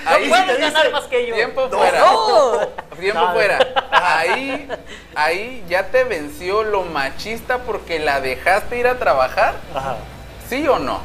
[0.04, 1.35] No Ahí puedes te ganar dice, más que yo.
[1.35, 1.78] Tiempo No.
[1.78, 2.00] fuera.
[2.00, 2.59] No.
[2.98, 3.59] Tiempo fuera.
[3.90, 4.68] Ahí,
[5.14, 9.96] ahí ya te venció lo machista porque la dejaste ir a trabajar, Ajá.
[10.48, 11.00] ¿sí o no?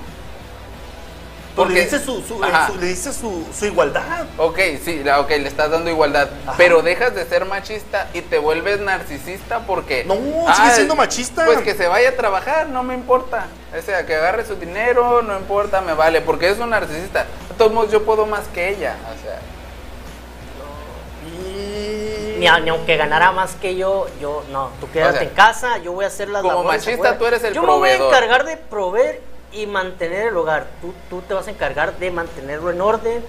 [1.56, 2.66] Porque- le dices su, su- Ajá.
[2.68, 4.26] su- le dices su, su igualdad.
[4.40, 6.56] Ok, sí, ok, le estás dando igualdad, Ajá.
[6.58, 10.04] pero dejas de ser machista y te vuelves narcisista porque...
[10.04, 10.16] No,
[10.56, 11.46] sigue siendo machista.
[11.46, 13.46] Pues que se vaya a trabajar, no me importa.
[13.78, 17.28] O sea, que agarre su dinero, no importa, me vale, porque es un narcisista.
[17.54, 19.40] De todos modos, yo puedo más que ella, o sea...
[21.26, 24.72] Mm, Ni, ni aunque ganara más que yo, yo no.
[24.82, 27.26] Tú quédate O sea, en casa, yo voy a hacer las como labores machista, tú
[27.26, 28.14] eres el Yo me voy proveedor.
[28.14, 30.66] a encargar de proveer y mantener el hogar.
[30.82, 33.24] Tú, tú te vas a encargar de mantenerlo en orden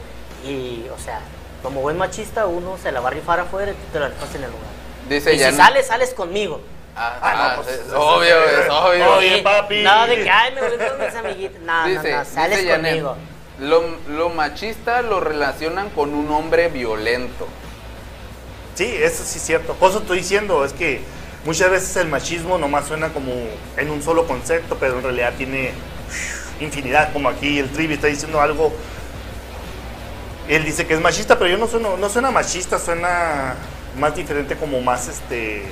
[0.44, 1.20] y, o sea,
[1.62, 4.34] como buen machista, uno se la va a rifar afuera y tú te la rifas
[4.34, 4.74] en el hogar.
[5.08, 6.60] Dice y ya si no- sales, sales conmigo.
[6.96, 9.14] Ah, Ah, no, ah, pues, es es- obvio, es- obvio.
[9.16, 9.82] Oye, papi.
[9.82, 11.60] Nada de que, ay, me voy con mis amiguitos.
[11.62, 13.16] No, no, dice, no, sales dice Janet, conmigo.
[13.58, 17.46] Lo, lo machista lo relacionan con un hombre violento.
[18.74, 19.74] Sí, eso sí es cierto.
[19.74, 21.00] Por eso estoy diciendo, es que
[21.44, 23.32] muchas veces el machismo nomás suena como
[23.76, 25.72] en un solo concepto, pero en realidad tiene
[26.60, 28.72] infinidad, como aquí el Trivi está diciendo algo.
[30.48, 33.54] Él dice que es machista, pero yo no sueno, no suena machista, suena
[33.98, 35.62] más diferente, como más este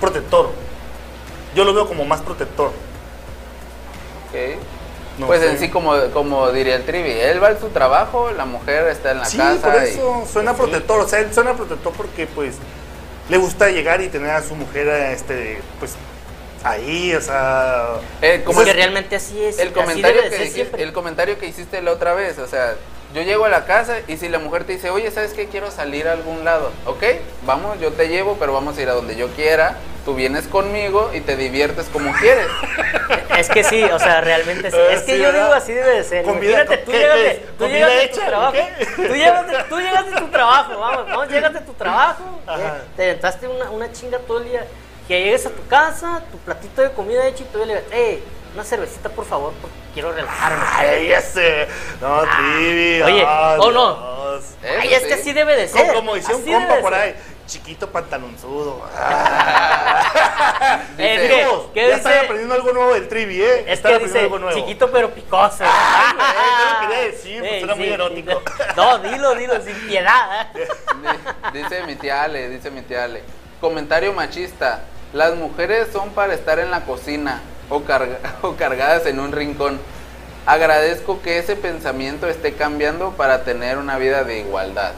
[0.00, 0.52] protector.
[1.54, 2.68] Yo lo veo como más protector.
[4.28, 4.77] ¿ok?
[5.18, 8.44] No pues en sí, como, como diría el Trivi, él va a su trabajo, la
[8.44, 9.72] mujer está en la Sí, casa.
[9.72, 10.56] por y- eso suena Sí.
[10.58, 11.00] protector.
[11.00, 12.54] O sea, él suena protector porque pues
[13.28, 15.94] le gusta llegar y tener a su mujer este pues
[16.64, 17.86] ahí, o sea,
[18.22, 19.58] Eh, como Como que realmente así es.
[19.58, 20.82] el así comentario, que siempre.
[20.82, 22.74] el comentario que hiciste la otra vez, o sea,
[23.14, 25.46] yo llego a la casa y si la mujer te dice, oye, ¿sabes qué?
[25.46, 27.02] Quiero salir a algún lado, ¿ok?
[27.46, 29.78] Vamos, yo te llevo, pero vamos a ir a donde yo quiera,
[30.08, 32.46] tú vienes conmigo y te diviertes como quieres.
[33.36, 34.76] Es que sí, o sea, realmente sí.
[34.90, 35.42] Es que sí, yo ¿verdad?
[35.44, 36.24] digo así debe de ser.
[36.24, 38.26] Imagínate, tú llegas ¿Qué de, tu hecha?
[38.26, 38.56] trabajo.
[38.96, 42.58] Tú llegas de, tú llegas de tu trabajo, vamos, vamos, llegas de tu trabajo, Ajá.
[42.78, 44.64] eh, te aventaste una, una chinga todo el día.
[45.06, 48.22] Que llegues a tu casa, tu platito de comida hecho y tú le digas, eh,
[48.58, 50.64] una cervecita por favor, porque quiero relajarme.
[50.74, 51.68] ay, ese,
[52.00, 53.94] no, Trivi, Ah, oye, ah, ¿o no?
[54.32, 54.44] Dios.
[54.80, 55.20] Ay, es que sí.
[55.20, 55.94] así debe de Como, ser.
[55.94, 57.14] como decía un así compa por ahí,
[57.46, 58.82] chiquito pantalonzudo.
[60.98, 61.44] Eh, Dice- ¿qué?
[61.46, 61.96] Vamos, ¿Qué ya dice?
[61.98, 63.60] están aprendiendo algo nuevo del Trivi, ¿eh?
[63.66, 64.58] Es están que aprendiendo dice algo nuevo.
[64.58, 65.62] chiquito pero picoso.
[65.64, 68.42] Ay, güey, no lo quería decir, pues suena muy erótico.
[68.76, 70.48] No, dilo, dilo, sin piedad.
[70.56, 70.68] ¿eh?
[71.52, 73.22] Di- Dice mi tía Ale, dice mi tía Ale.
[73.60, 74.80] Comentario machista.
[75.12, 79.78] Las mujeres son para estar en la cocina o, carga- o cargadas en un rincón.
[80.46, 84.92] Agradezco que ese pensamiento esté cambiando para tener una vida de igualdad.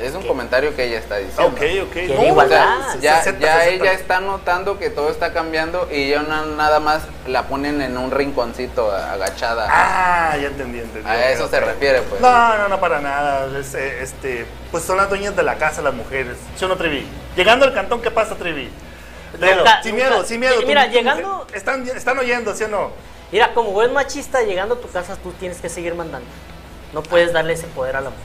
[0.00, 1.44] Es un comentario que ella está diciendo.
[1.54, 1.92] Ok, ok.
[1.92, 2.86] Quiere No, igualdad.
[2.88, 6.22] se- se Ya, acepta, ya se ella está notando que todo está cambiando y ya
[6.22, 9.66] no- nada más la ponen en un rinconcito agachada.
[9.70, 11.08] Ah, ya entendí, entendí.
[11.08, 12.20] A eso ok, se refiere, pues.
[12.20, 13.46] No, no, no, para nada.
[13.58, 16.36] Es, eh, este, pues son las dueñas de la casa, las mujeres.
[16.56, 17.06] ¿Sí o no, Trivi?
[17.36, 18.70] Llegando al cantón, ¿qué pasa, Trivi?
[19.38, 20.54] Léelo, sin nunca- miedo, sin miedo.
[20.66, 22.90] Mira, llegando- Están, están oyendo, ¿sí o no?
[23.30, 26.28] Mira, como buen machista, llegando a tu casa, tú tienes que seguir mandando.
[26.92, 28.24] No puedes darle ese poder a la mujer.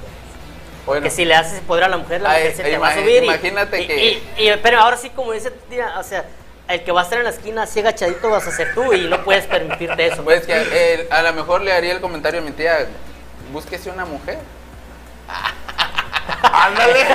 [0.85, 2.77] Bueno, Que si le haces ese poder a la mujer, la Ay, mujer se te
[2.77, 3.23] va a subir.
[3.23, 4.05] imagínate y- que-
[4.37, 6.25] y- y- pero ahora sí, como dice tía, o sea,
[6.67, 9.07] el que va a estar en la esquina así agachadito vas a ser tú y
[9.07, 10.23] no puedes permitirte eso.
[10.23, 12.87] Pues que eh, a lo mejor le haría el comentario a mi tía,
[13.53, 14.39] búsquese una mujer.
[16.43, 17.05] Ándale.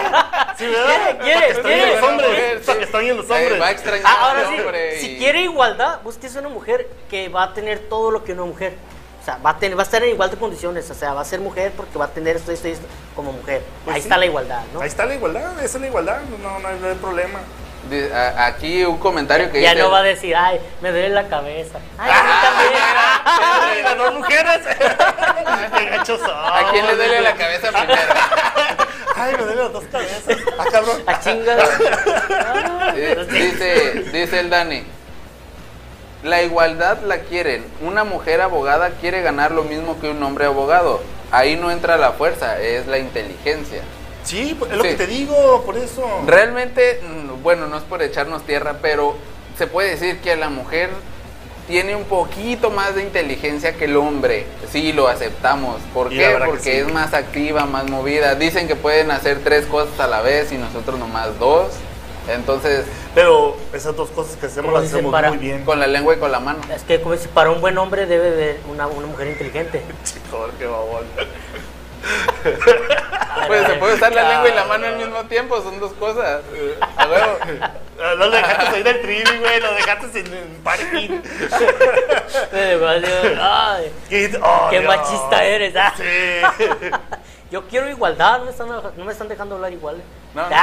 [0.62, 0.87] Sí, ¿verdad?
[0.87, 2.07] Quiere, Para que quiere, extrañen los quiere.
[2.07, 2.66] hombres.
[2.66, 3.61] Para que extrañen los hombres.
[3.61, 7.29] va a extrañar Ah, ahora sí, hombre si y- quiere igualdad, búsquese una mujer que
[7.29, 8.75] va a tener todo lo que una mujer.
[9.20, 10.90] O sea, va a, tener, va a estar en igual de condiciones.
[10.90, 13.31] O sea, va a ser mujer porque va a tener esto, esto y esto como
[13.33, 13.62] mujer.
[13.85, 14.07] Pues Ahí sí.
[14.07, 14.81] está la igualdad, ¿no?
[14.81, 16.20] Ahí está la igualdad, esa es la igualdad.
[16.42, 17.38] No, no hay, no hay problema.
[17.88, 21.11] Di- a- Aquí un comentario que Ya dice- no va a decir, ay, me duele
[21.11, 21.79] la cabeza.
[21.98, 23.85] Ay, a mí Ay, también.
[23.85, 24.61] las dos mujeres.
[26.35, 28.03] ¿A quién le duele la cabeza primero?
[29.23, 30.37] Ay, me duelen las dos cabezas.
[30.59, 30.97] Ah, cabrón.
[31.07, 31.57] A chinga.
[32.97, 34.83] Eh, Dice, dice el Dani.
[36.25, 37.65] La igualdad la quieren.
[37.83, 41.01] Una mujer abogada quiere ganar lo mismo que un hombre abogado.
[41.31, 43.83] Ahí no entra la fuerza, es la inteligencia.
[44.25, 44.91] Sí, pues, es lo Sí.
[44.91, 46.05] que te digo, por eso.
[46.27, 49.17] Realmente, mm, bueno, no es por echarnos tierra, pero
[49.59, 50.91] se puede decir que la mujer
[51.68, 54.46] tiene un poquito más de inteligencia que el hombre.
[54.70, 55.81] Sí, lo aceptamos.
[55.94, 56.37] ¿Por qué?
[56.44, 56.70] Porque sí.
[56.70, 58.35] es más activa, más movida.
[58.35, 61.72] Dicen que pueden hacer tres cosas a la vez y nosotros nomás dos.
[62.29, 62.85] Entonces,
[63.16, 65.64] Pero esas dos cosas que hacemos las hacemos para- muy bien.
[65.64, 66.61] con la lengua y con la mano.
[66.75, 69.83] Es que como dice, para un buen hombre debe de una, una mujer inteligente.
[70.05, 71.05] Chico, qué babón.
[73.47, 76.43] Pues se puede usar la lengua y la mano al mismo tiempo, son dos cosas.
[76.97, 77.38] A huevo.
[77.61, 81.09] Ah, No lo dejaste ahí del trivi, güey, lo dejaste en el parking.
[83.41, 84.85] Ay, Qué, oh, Dios.
[84.85, 85.75] machista eres.
[85.77, 85.93] ah.
[85.97, 86.67] Sí.
[87.51, 90.03] Yo quiero igualdad, no me están, no me están dejando hablar igual.
[90.35, 90.57] No, no.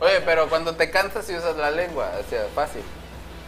[0.00, 2.82] Oye, pero cuando te cansas y usas la lengua, o sea, fácil.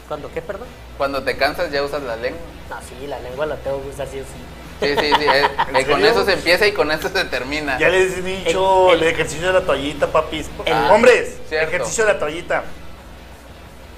[0.08, 0.66] ¿Cuándo qué, perdón?
[0.96, 2.40] Cuando te cansas ya usas la lengua.
[2.70, 4.42] No, sí, la lengua la tengo que usar sí o sí.
[4.80, 5.24] Sí, sí, sí.
[5.26, 7.78] eh, eh, con eso se empieza y con eso se termina.
[7.78, 10.48] Ya les he dicho El- el, ejercicio de la toallita, papis.
[10.64, 11.68] El- Hombres, Cierto.
[11.68, 12.64] ejercicio de la toallita.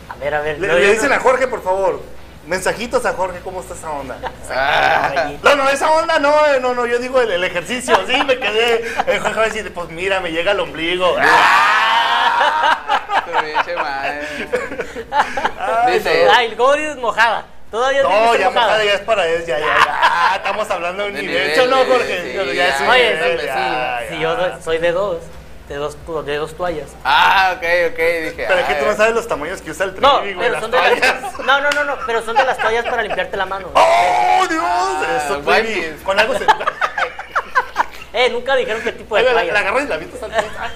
[0.08, 0.58] A ver, a ver.
[0.60, 2.00] Le, no, le yo dicen no- a Jorge, por favor.
[2.46, 4.18] Mensajitos a Jorge, ¿cómo está esa onda?
[4.50, 7.96] Ah, No, no, esa onda no, eh, no, no, yo digo el, el ejercicio.
[8.08, 8.84] Sí, me quedé.
[9.06, 11.14] El Jorge va a decir, pues mira, me llega el ombligo.
[13.24, 14.26] tu pinche madre.
[15.58, 17.44] Ay, Dice, Ay, ¿cómo dices mojada?
[17.72, 18.66] Todavía No, ya mojada.
[18.66, 20.37] mojada ya es para él, ya, ya, ya.
[20.37, 21.37] Estamos hablando de un De nivel.
[21.40, 22.22] nivel, ¿Sí o no, Jorge?
[22.22, 24.20] sí, ya, es un Oye, nivel, sí, ya, sí, ya.
[24.20, 25.16] yo soy de dos.
[25.68, 26.90] De dos, de dos toallas.
[27.04, 28.44] ah, ok, ok, dije.
[28.46, 30.48] Pero es que ah, tú no sabes los tamaños que usa el No, trivi, güey,
[30.48, 31.22] pero las son de toallas.
[31.22, 33.68] las, no, no, no, no, pero son de las toallas para limpiarte la mano.
[33.72, 34.62] ¡Oh, Dios!
[35.24, 35.80] Eso, Ah, trivi.
[35.80, 36.02] wipes.
[36.02, 36.44] Con algo se...
[38.14, 39.54] Eh, nunca dijeron qué tipo de la, toallas.
[39.54, 40.32] la agarras y la avientas al.
[40.35, 40.70] Ah.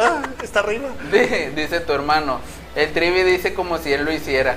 [0.00, 0.88] Ah, está arriba.
[1.12, 2.40] di- Dice tu hermano.
[2.74, 4.56] El trivi dice como si él lo hiciera.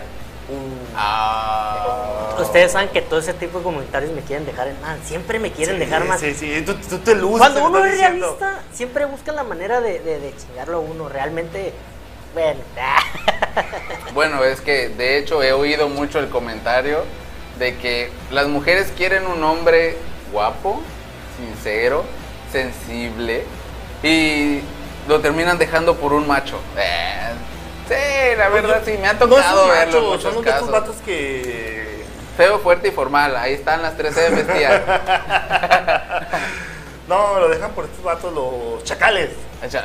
[0.96, 2.36] Ah.
[2.40, 5.00] Ustedes saben que todo ese tipo de comentarios me quieren dejar en mal.
[5.04, 6.20] Siempre me quieren dejar mal.
[6.20, 7.40] Sí, sí, tú, tú te luces.
[7.40, 8.38] Cuando uno es diciendo.
[8.40, 11.10] realista, siempre buscan la manera de, de, de chingarlo a uno.
[11.10, 11.74] Realmente,
[12.34, 12.60] bueno.
[14.14, 17.04] Bueno, es que de hecho he oído mucho el comentario
[17.60, 19.98] de que las mujeres quieren un hombre
[20.32, 20.82] guapo,
[21.38, 22.04] sincero,
[22.52, 23.44] sensible
[24.04, 24.62] y
[25.08, 26.60] lo terminan dejando por un macho.
[26.78, 27.32] Eh,
[27.96, 30.44] sí, la verdad sí, me ha No, tocado esos verlo en machos, muchos son los
[30.46, 30.72] de casos.
[30.72, 32.02] vatos que...
[32.38, 34.82] Feo, fuerte y formal, ahí están las tres F's, tía.
[37.12, 39.32] No, lo dejan por estos vatos, los chacales.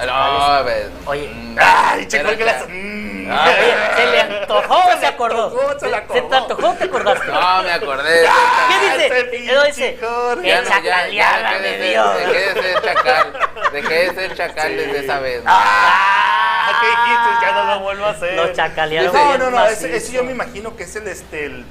[0.07, 0.93] No, a ver.
[1.07, 1.27] Oye.
[1.27, 2.69] mm, Ay, chacal, que las...
[2.69, 3.29] Mm.
[3.29, 3.49] Ah,
[3.97, 5.77] ¿se le antojó o se acordó?
[5.81, 7.27] se le ¿Se te antojó o te acordaste?
[7.33, 8.29] No, me acordé.
[8.69, 9.19] ¿Qué dice?
[9.19, 9.99] Él dice,
[10.41, 12.09] qué chacaleada me dio.
[12.11, 13.33] Dejé de ser chacal.
[13.73, 15.43] Dejé de ser chacal desde esa vez.
[15.47, 17.45] Ah, ¿qué dijiste?
[17.45, 18.35] Ya no lo vuelvo a hacer.
[18.35, 21.65] Lo chacalearon No, no, no, ese yo me imagino que es el, este, el,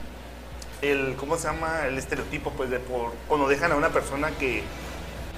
[0.82, 1.84] el, ¿cómo se llama?
[1.88, 4.65] El estereotipo, pues, de por, cuando dejan a una persona que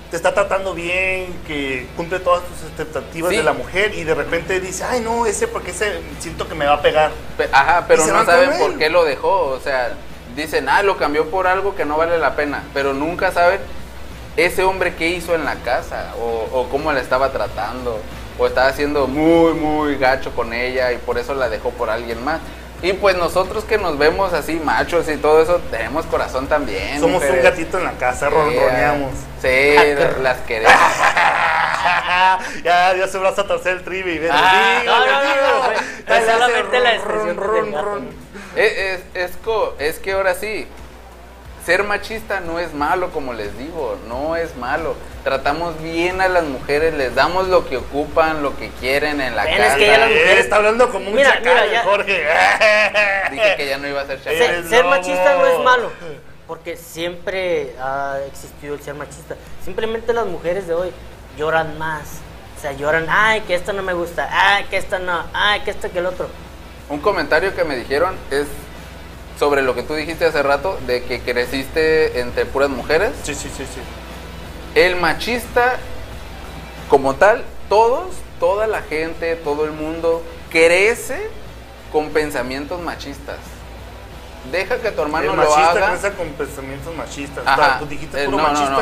[0.10, 3.38] te está tratando bien, que cumple todas tus expectativas Sí.
[3.38, 6.66] de la mujer y de repente dice, ay, no, ese porque ese siento que me
[6.66, 7.12] va a pegar.
[7.38, 9.48] Pe- Ajá, pero no saben por qué lo dejó.
[9.48, 9.92] O sea,
[10.36, 12.64] dicen, ah, lo cambió por algo que no vale la pena.
[12.74, 13.60] Pero nunca saben
[14.38, 18.00] ese hombre qué hizo en la casa o, o cómo la estaba tratando.
[18.40, 22.24] O estaba siendo muy, muy gacho con ella y por eso la dejó por alguien
[22.24, 22.40] más.
[22.84, 27.00] Y pues nosotros que nos vemos así machos y todo eso, tenemos corazón también.
[27.02, 29.10] Somos un gatito en la casa, ronroneamos.
[29.42, 29.76] Sí,
[30.22, 30.74] las queremos.
[32.64, 34.18] ya, ya se brazo a torcer el trivi.
[34.18, 38.10] ven, Ah, no, no, no, hace solamente la expresión ron.
[38.56, 40.68] Es, es, es, co- es que ahora sí,
[41.66, 44.96] ser machista no es malo, como les digo, no es malo.
[45.24, 49.44] Tratamos bien a las mujeres, les damos lo que ocupan, lo que quieren en la
[49.46, 49.68] casa.
[49.68, 52.26] es que ya las Eh, mujeres- está hablando como un Mira, chacal, mira, ya- Jorge.
[53.32, 54.38] Dije que ya no iba a ser chacal.
[54.38, 54.90] Ser, ser lobo.
[54.96, 55.92] machista no es malo,
[56.48, 59.36] porque siempre ha existido el ser machista.
[59.64, 60.92] Simplemente las mujeres de hoy
[61.38, 62.04] lloran más.
[62.58, 65.72] O sea, lloran, ay, que esto no me gusta, ay, que esto no, ay, que
[65.72, 66.28] esto que el otro.
[66.90, 68.48] Un comentario que me dijeron es
[69.38, 73.12] sobre lo que tú dijiste hace rato, de que creciste entre puras mujeres.
[73.22, 73.82] Sí, sí, sí, sí.
[74.74, 75.76] El machista,
[76.90, 81.30] como tal, todos, toda la gente, todo el mundo, crece
[81.92, 83.38] con pensamientos machistas.
[84.52, 85.90] Deja que tu hermano el lo machista haga.
[85.92, 87.44] crece con pensamientos machistas.
[87.46, 87.80] Ajá.
[87.80, 88.72] Tú dijiste Eh, puro no, no, machista.
[88.76, 88.82] no.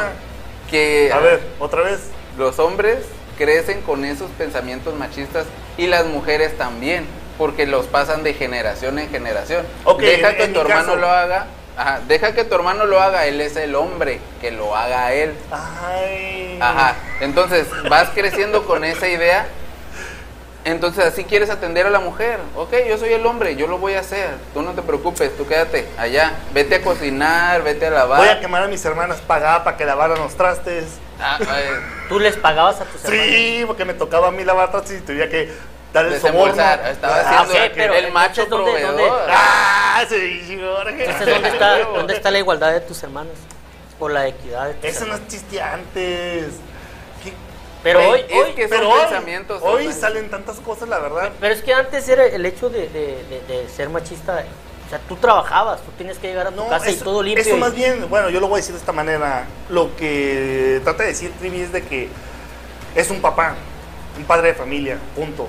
[0.70, 2.00] Que A ver, otra vez.
[2.38, 3.00] los hombres
[3.38, 5.46] crecen con esos pensamientos machistas
[5.78, 7.06] y las mujeres también,
[7.38, 9.66] porque los pasan de generación en generación.
[9.84, 10.96] Ok, Deja en- que en tu hermano caso.
[10.96, 11.48] lo haga
[11.78, 15.34] Ajá, deja que tu hermano lo haga, él es el hombre, que lo haga él.
[15.52, 16.58] Ay.
[16.62, 19.46] Ajá, entonces vas creciendo con esa idea.
[20.66, 22.40] Entonces así quieres atender a la mujer.
[22.56, 24.32] Ok, yo soy el hombre, yo lo voy a hacer.
[24.54, 26.34] Tú no te preocupes, tú quédate allá.
[26.54, 28.18] Vete a cocinar, vete a lavar.
[28.18, 30.86] Voy a quemar a mis hermanas pagadas para que lavaran los trastes.
[31.22, 31.38] Ah,
[32.10, 33.26] ¿Tú les pagabas a tus hermanos?
[33.28, 35.52] Sí, porque me tocaba a mí lavar trastes y tenía que
[35.94, 36.52] dar el soborno.
[36.54, 39.20] Estaba Ah, haciendo ok, pero el macho entonces, ¿dónde- proveedor.
[39.20, 41.06] dónde- Ah, sí, Jorge.
[41.06, 43.34] Entonces, ¿dónde está, ¿dónde está la igualdad de tus hermanos?
[44.00, 45.26] O la equidad de tus Eso no hermanos.
[45.34, 46.46] existía antes.
[47.86, 49.62] Pero hoy, es hoy- que son hoy, pensamientos.
[49.64, 51.32] hoy salen tantas cosas, la verdad.
[51.40, 54.44] pero es que antes era el hecho de, de- de- de ser machista.
[54.86, 57.42] O sea, tú trabajabas, tú tienes que llegar a tu No, casa y todo limpio.
[57.44, 59.46] eso y- más bien, bueno, yo lo voy a decir de esta manera.
[59.70, 62.10] Lo que trata de decir Trivi es de que
[62.96, 63.54] es un papá,
[64.18, 65.48] un padre de familia, punto.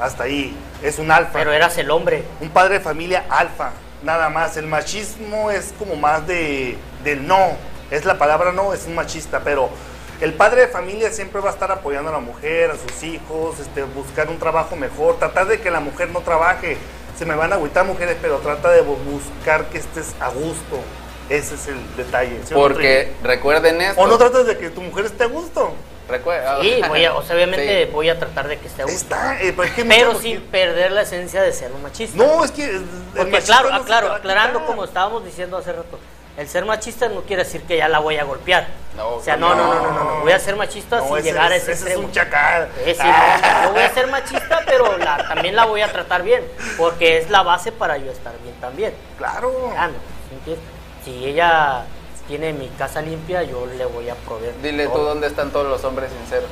[0.00, 0.56] Hasta ahí.
[0.82, 1.32] Es un alfa.
[1.32, 2.22] Pero eras el hombre.
[2.40, 3.70] un padre de familia alfa,
[4.02, 4.56] nada más.
[4.56, 7.56] El machismo es como más de del no.
[7.90, 9.70] Es la palabra no, es un machista, pero
[10.20, 13.58] el padre de familia siempre va a estar apoyando a la mujer, a sus hijos,
[13.60, 16.76] este, buscar un trabajo mejor, tratar de que la mujer no trabaje.
[17.18, 20.78] Se me van a agüitar mujeres, pero trata de bu- buscar que estés a gusto.
[21.28, 22.40] Ese es el detalle.
[22.44, 24.00] ¿sí o no, Porque recuerden esto.
[24.00, 25.72] O no tratas de que tu mujer esté a gusto.
[26.08, 27.90] Recuerda- Sí, voy a- o sea, obviamente Sí.
[27.92, 28.98] voy a tratar de que esté a gusto.
[28.98, 32.16] Está, eh, pero es que Pero sin perder la esencia de ser un machista.
[32.16, 32.64] No, es que.
[32.64, 35.98] el Porque claro, aclaro, aclarando como estábamos diciendo hace rato,
[36.38, 38.68] el ser machista no quiere decir que ya la voy a golpear.
[38.96, 40.20] No, o sea, no, no, no, no, no.
[40.20, 42.06] Voy a ser machista sin llegar a es- ese ese es extremo.
[42.06, 42.68] un chacal.
[42.86, 44.96] Yo voy a ser machista, pero
[45.28, 46.44] también la voy a tratar bien,
[46.76, 48.94] porque es la base para yo estar bien también.
[49.18, 49.70] Claro.
[49.74, 49.94] Ya, ¿no?
[50.28, 50.64] ¿Sí entiendes?
[51.04, 51.82] Si ella
[52.28, 54.54] tiene mi casa limpia, yo le voy a proveer.
[54.62, 56.50] Dile tú dónde están todos los hombres sinceros.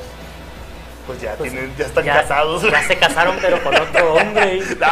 [1.07, 2.63] Pues ya, Pues, tienen, ya están ya- casados.
[2.63, 4.61] Ya se casaron, pero con otro hombre.
[4.79, 4.87] No,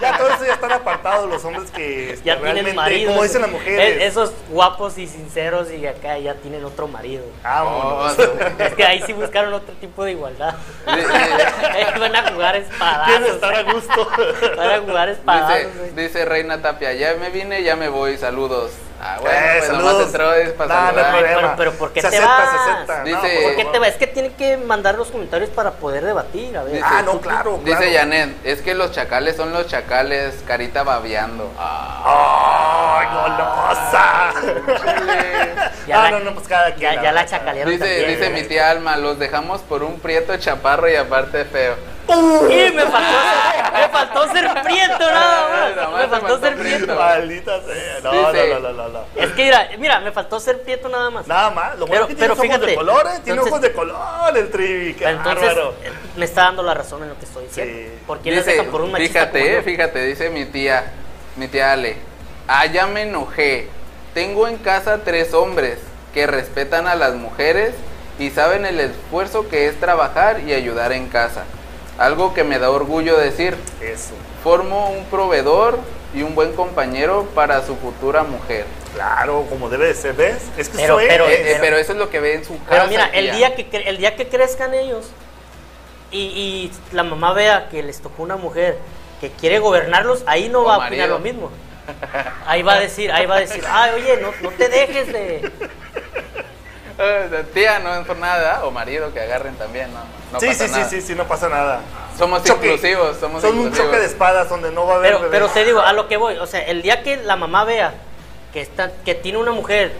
[0.00, 3.10] ya todos ya están apartados los hombres que este, ya tienen marido.
[3.10, 4.02] como dicen las mujeres.
[4.02, 7.24] esos guapos y sinceros y acá ya tienen otro marido.
[7.42, 8.16] Vámonos.
[8.18, 10.54] Oh, Es que ahí sí buscaron otro tipo de igualdad.
[10.86, 13.28] Eh, Van a jugar Quieren espadazos.
[13.34, 14.08] estar a gusto.
[14.56, 15.08] Van a jugar.
[15.16, 15.90] Dice, güey.
[16.06, 18.70] dice Reina Tapia, ya me vine, ya me voy, saludos.
[19.02, 20.06] Ah, bueno, Eh, pues nomás saludos.
[20.08, 21.10] entró es para No, no hay saludar.
[21.12, 21.40] problema.
[21.40, 22.50] Pero, pero ¿por qué Se te acepta, vas?
[22.50, 23.04] se acepta.
[23.04, 23.88] Dice- No, ¿Por qué te vas?
[23.88, 26.56] Es que tienen que mandar los comentarios para poder debatir.
[26.58, 26.74] A ver.
[26.74, 27.80] Dice- Ah, no, claro, claro.
[27.80, 31.50] Dice Janet, es que los chacales son los chacales, carita babeando.
[31.58, 33.06] Ah, ¡Ay,
[34.00, 35.72] golosa!
[35.86, 36.94] Ya ah, la- no, no, pues cada quien.
[36.94, 38.08] Ya, ya la chacalearon Dice, también.
[38.18, 41.74] dice mi tía Alma, los dejamos por un prieto chaparro y aparte feo.
[42.10, 46.00] Y me faltó, ser, me faltó ser prieto nada más.
[46.00, 46.94] Me faltó ser prieto.
[46.96, 48.00] Maldita sea.
[48.02, 49.04] No, no, no, no, no.
[49.14, 51.26] Es que mira, mira, me faltó ser prieto nada más.
[51.28, 51.78] Nada más.
[51.78, 53.10] Lo Pero- bueno es que tiene pero ojos de fíjate, color, ¿eh?
[53.22, 54.94] Tiene entonces- ojos de color el trivi.
[54.94, 55.74] Qué Entonces, bárbaro.
[55.84, 57.74] eh, me está dando la razón en lo que estoy diciendo.
[57.78, 57.98] Sí.
[58.06, 59.62] ¿Por qué les Dice, por un machista fíjate, como eh, yo?
[59.62, 60.92] fíjate, dice mi tía,
[61.36, 61.96] mi tía Ale.
[62.48, 63.68] Ah, ya me enojé.
[64.14, 65.78] Tengo en casa tres hombres
[66.12, 67.74] que respetan a las mujeres
[68.18, 71.44] y saben el esfuerzo que es trabajar y ayudar en casa.
[71.98, 73.56] Algo que me da orgullo decir.
[73.80, 74.12] Eso.
[74.42, 75.78] Formo un proveedor
[76.14, 78.64] y un buen compañero para su futura mujer.
[78.94, 80.38] Claro, como debe de ser, ¿ves?
[80.56, 81.38] Es que Pero- eso pero- es.
[81.38, 82.66] Eh, eh, pero eso es lo que ve en su casa.
[82.70, 85.06] Pero mira, el día que el día que crezcan ellos
[86.10, 88.78] y, y la mamá vea que les tocó una mujer
[89.20, 91.50] que quiere gobernarlos, ahí no O va a opinar lo mismo.
[92.46, 95.50] Ahí va a decir, ahí va a decir, ay, oye, no, no te dejes de.
[97.02, 98.62] Eh, tía, no es por nada.
[98.66, 100.00] O marido que agarren también, no,
[100.32, 100.84] no sí, pasa sí, nada.
[100.84, 101.80] sí, sí, sí, no pasa nada.
[102.18, 102.66] Somos Choque.
[102.74, 105.12] inclusivos, somos Son un choque de espadas donde no va a haber.
[105.12, 105.32] Pero, bebés.
[105.40, 107.94] pero te digo, a lo que voy, o sea, el día que la mamá vea
[108.52, 109.92] que está, que tiene una mujer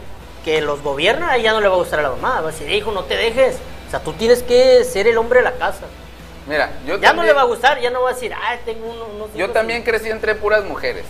[0.45, 2.43] que los gobierna, ahí ya no le va a gustar a la mamá.
[2.43, 3.57] Va a decir, hijo, no te dejes.
[3.87, 5.87] O sea, tú tienes que ser el hombre de la casa.
[6.47, 8.87] Mira, yo Ya no le va a gustar, ya no va a decir, ay, tengo
[8.91, 11.07] uno- unos Yo también crecí entre puras mujeres.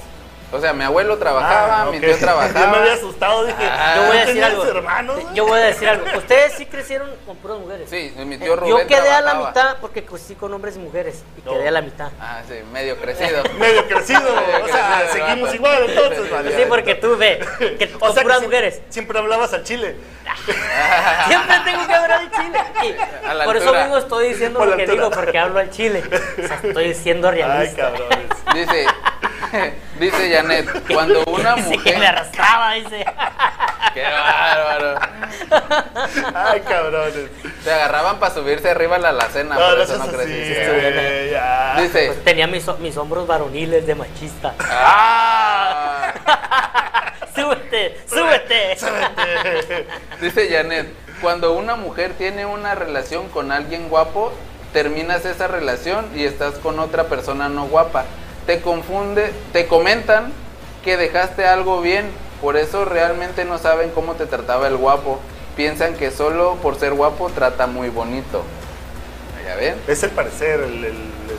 [0.52, 2.60] O sea, mi abuelo trabajaba, Ah, mi tío trabajaba.
[2.64, 4.64] Yo me había asustado, dije, Ah, Yo voy a ¿no decir algo.
[4.64, 5.20] hermanos?
[5.34, 6.04] Yo voy a decir algo.
[6.18, 7.88] Ustedes sí crecieron con puras mujeres.
[7.88, 10.80] Sí, mi Eh, tío Rubén Yo quedé a la mitad porque crecí con hombres y
[10.80, 11.22] mujeres.
[11.38, 11.52] Y No.
[11.52, 12.10] quedé a la mitad.
[12.20, 13.42] Ah, sí, medio crecido.
[13.60, 16.56] Medio crecido, o sea, crecido, seguimos igual entonces, vale.
[16.56, 17.38] Sí, porque tú ve,
[17.78, 18.82] que O con sea, puras siempre- mujeres.
[18.88, 19.96] Siempre hablabas al chile.
[21.26, 22.59] Siempre tengo que hablar al chile.
[22.82, 25.05] Y por eso mismo estoy diciendo Por lo que altura.
[25.05, 26.03] digo, porque hablo al chile.
[26.42, 27.82] O sea, estoy siendo Ay, realista.
[27.92, 28.28] cabrones.
[28.55, 28.86] Dice,
[30.01, 32.07] dice Janet, cuando una Dice que me mujer...
[32.07, 33.05] arrastraba, dice.
[33.94, 35.01] ¡Qué bárbaro!
[36.34, 37.30] Ay, cabrones.
[37.64, 41.40] Te agarraban para subirse arriba a la alacena, No, por no eso no creciste.
[41.78, 44.55] Dice, Pues tenía mis, mis hombros varoniles de machista.
[44.61, 46.12] ¡ah!
[47.34, 48.76] súbete, súbete.
[50.20, 50.86] Dice Janet,
[51.20, 54.32] cuando una mujer tiene una relación con alguien guapo,
[54.72, 58.05] terminas esa relación y estás con otra persona no guapa.
[58.51, 60.32] Te confunde, te comentan
[60.82, 65.20] que dejaste algo bien, Por eso realmente no saben cómo te trataba el guapo.
[65.55, 68.42] Piensan que solo por ser guapo trata muy bonito.
[69.46, 69.80] ¿Ya ven?
[69.86, 70.59] Es el parecer.
[70.62, 71.38] el- el- el-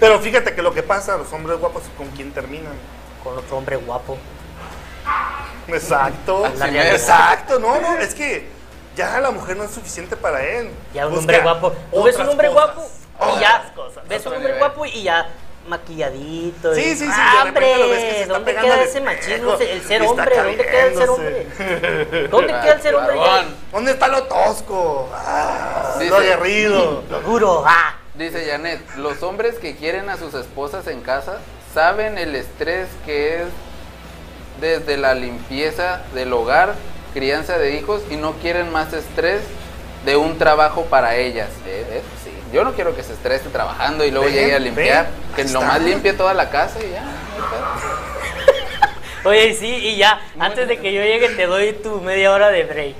[0.00, 2.74] Pero fíjate que lo que pasa, los hombres guapos con quién terminan.
[3.24, 4.18] Con otro hombre guapo.
[5.66, 6.44] Exacto.
[6.56, 6.76] Sí.
[6.76, 8.50] Exacto, no, no, es que
[8.96, 10.68] ya la mujer no es suficiente para él.
[10.92, 11.72] Ya un Busca hombre guapo.
[11.90, 12.90] Tú ves un hombre cosas, guapo
[13.36, 13.72] y ya.
[13.74, 14.08] cosas.
[14.08, 15.26] Ves un hombre guapo y ya
[15.68, 16.74] maquilladito.
[16.74, 19.54] Sí, y- sí, Ah, lo ves que se hombre, está ¿dónde pegando queda ese machismo?
[19.54, 21.46] El ser hombre, ¿dónde queda el ser hombre?
[22.30, 23.14] ¿Dónde queda el ser hombre?
[23.16, 23.20] ya?
[23.22, 23.54] Barbón.
[23.72, 25.08] ¿Dónde está lo tosco?
[25.14, 27.02] Ah, Dice- lo aguerrido.
[27.10, 27.94] Lo duro, ah.
[28.14, 31.38] Dice Janet, los hombres que quieren a sus esposas en casa
[31.72, 33.48] saben el estrés que es
[34.60, 36.74] desde la limpieza del hogar,
[37.14, 39.40] crianza de hijos y no quieren más estrés
[40.04, 41.48] de un trabajo para ellas.
[41.66, 42.30] Eh, eh, sí.
[42.52, 45.42] Yo no quiero que se estrese trabajando y luego Ven, llegue a limpiar, ven, que
[45.42, 45.60] está.
[45.60, 47.04] más limpie toda la casa y ya.
[49.24, 52.64] Oye, sí, y ya, antes de que yo llegue te doy tu media hora de
[52.64, 52.94] break.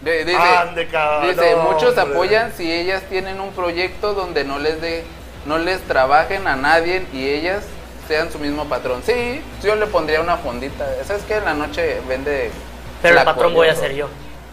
[0.00, 2.14] De- dice, Ande, cabrón, dice, muchos hombre.
[2.14, 5.04] apoyan si ellas tienen un proyecto donde no les de,
[5.44, 7.64] no les trabajen a nadie y ellas
[8.06, 9.02] sean su mismo patrón.
[9.04, 10.86] Sí, yo le pondría una fondita.
[11.04, 11.34] ¿Sabes qué?
[11.38, 12.52] En la noche vende.
[13.02, 14.08] Pero el patrón voy a ser yo.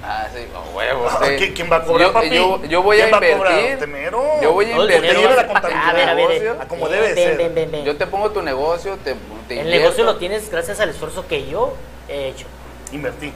[0.05, 1.07] Ah, sí, a huevo.
[1.09, 1.31] Ah, sí.
[1.37, 2.29] ¿qui- quién va a cobrar, yo, papi?
[2.29, 3.89] yo, yo voy a ¿Quién va a invertir.
[4.41, 5.11] Yo voy a No, invertir.
[5.11, 5.89] dinero la va- contabilidad.
[5.89, 7.37] A ver, a ver, como ven, debe ven, ser.
[7.37, 7.85] ven, ven, ven.
[7.85, 9.15] Yo te pongo tu negocio, te,
[9.47, 11.73] te El negocio lo tienes gracias al esfuerzo que yo
[12.09, 12.45] he hecho.
[12.91, 13.31] Invertí.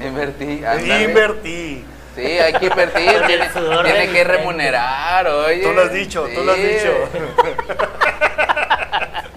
[0.00, 0.64] Invertí.
[0.64, 1.02] ándale.
[1.02, 1.84] Invertí.
[2.16, 5.62] Sí, hay que invertir, tiene, que remunerar, oye.
[5.62, 6.94] Tú lo has dicho, tú lo has dicho.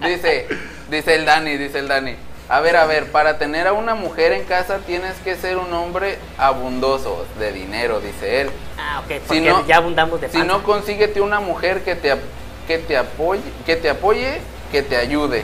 [0.00, 0.46] Dice,
[0.90, 2.14] dice el Dani, dice el Dani.
[2.48, 5.72] A ver, a ver, para tener a una mujer en casa tienes que ser un
[5.72, 8.50] hombre abundoso de dinero, dice él.
[8.78, 10.52] Ah, ok, Si no- ya abundamos de Si panza.
[10.52, 12.14] no, consíguete una mujer que te,
[12.68, 14.40] que te apoye, que te apoye,
[14.70, 15.42] que te ayude.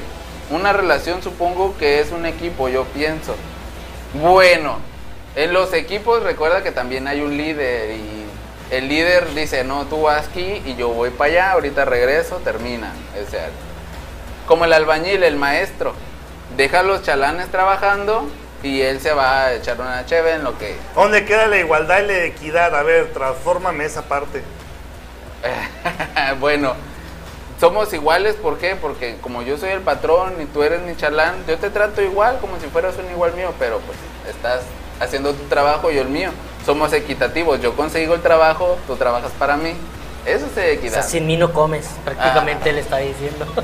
[0.51, 3.35] Una relación supongo que es un equipo, yo pienso.
[4.15, 4.79] Bueno,
[5.35, 8.25] en los equipos recuerda que también hay un líder y
[8.71, 12.93] el líder dice, no, tú vas aquí y yo voy para allá, ahorita regreso, termina.
[13.27, 13.49] O sea,
[14.47, 15.95] como el albañil, el maestro,
[16.57, 18.27] deja a los chalanes trabajando
[18.63, 22.03] y él se va a echar una cheve en lo que ¿Dónde queda la igualdad
[22.03, 22.75] y la equidad?
[22.75, 24.43] A ver, transfórmame esa parte.
[26.41, 26.75] bueno,
[27.59, 28.77] somos iguales, ¿por qué?
[28.77, 32.39] Porque como yo soy el patrón y tú eres mi chalán, yo te trato igual,
[32.41, 33.99] como si fueras un igual mío, pero pues
[34.29, 34.63] estás
[35.01, 36.31] haciendo tu trabajo y yo el mío.
[36.65, 39.75] Somos equitativos, yo consigo el trabajo, tú trabajas para mí.
[40.27, 40.93] Eso es O equidad.
[40.95, 42.73] sea, sin mí no comes, prácticamente Ah.
[42.73, 43.47] le está diciendo.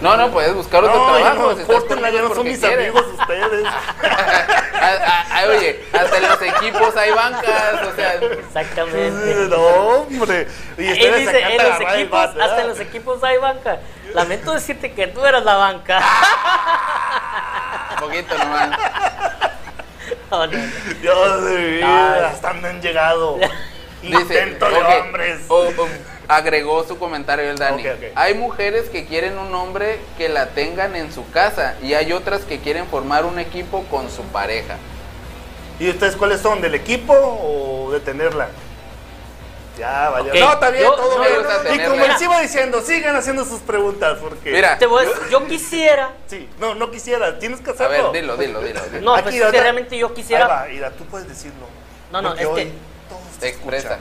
[0.00, 1.52] No, no, puedes buscar otro No, trabajo.
[1.52, 3.64] no, si córtenla, ya no son mis amigos ustedes.
[5.48, 9.46] Oye, hasta en los equipos hay bancas, o sea, Exactamente.
[9.48, 10.48] no, hombre.
[10.76, 13.78] Y Él ustedes dice, en los equipos, bat, hasta los equipos hay banca.
[14.12, 16.00] Lamento decirte que tú eras la banca.
[17.94, 18.70] un poquito nomás.
[20.32, 20.58] No, no.
[21.02, 23.38] Dios de mi vida, hasta han llegado.
[24.02, 25.40] Dice, Intento de hombres.
[25.48, 25.88] o- o-
[26.28, 27.84] agregó su comentario el Dani.
[28.14, 32.42] Hay mujeres que quieren un hombre que la tengan en su casa y hay otras
[32.42, 34.76] que quieren formar un equipo con su pareja.
[35.78, 36.60] ¿Y ustedes cuáles son?
[36.60, 38.48] ¿Del equipo o de tenerla?
[39.78, 40.32] Ya, vaya.
[40.38, 41.32] No, está bien, yo- todo no, bien.
[41.32, 44.52] me gusta y como les iba diciendo, sigan haciendo sus preguntas porque.
[44.52, 46.10] Mira, Te voy a decir, yo quisiera.
[46.26, 48.12] Sí, no, no quisiera, tienes que a hacerlo.
[48.12, 48.80] ver, dilo, dilo, dilo.
[48.92, 49.00] dilo.
[49.00, 50.46] No, Aquí, pues es que ahorita- realmente yo Ahí quisiera.
[50.46, 51.66] va, mira, tú puedes decirlo.
[52.12, 52.72] No, no, es hoy que-
[53.42, 53.98] Te escuchan.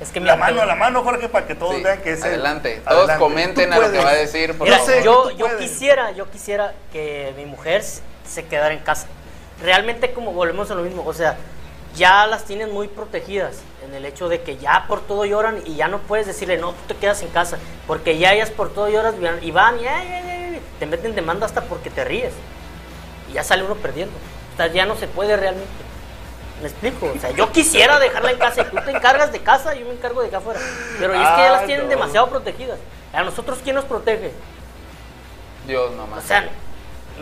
[0.00, 2.22] Es que La mano a la mano, Jorge, para que todos Sí, vean que es
[2.24, 2.80] adelante.
[2.84, 3.18] Todos Adelante.
[3.22, 7.34] comenten a lo que va a decir, por Mira, Yo yo, quisiera, yo quisiera que
[7.36, 9.06] mi mujer se quedara en casa.
[9.62, 11.36] Realmente como volvemos a lo mismo, o sea,
[11.94, 15.74] ya las tienes muy protegidas en el hecho de que ya por todo lloran y
[15.76, 18.88] ya no puedes decirle, no, tú te quedas en casa, porque ya ellas por todo
[18.88, 22.04] lloran y van- y van y ay, ay, ay, te meten demanda hasta porque te
[22.04, 22.32] ríes.
[23.28, 24.14] Y ya sale uno perdiendo.
[24.54, 25.68] O sea, ya no se puede realmente.
[26.60, 27.12] ¿Me explico?
[27.16, 29.86] O sea, yo quisiera dejarla en casa y tú te encargas de casa y yo
[29.86, 30.60] me encargo de acá afuera.
[30.98, 31.90] Pero es que ya las Ah, tienen no.
[31.90, 32.78] demasiado protegidas.
[33.12, 34.30] A nosotros, ¿quién nos protege?
[35.66, 36.24] Dios O nomás.
[36.24, 36.48] sea,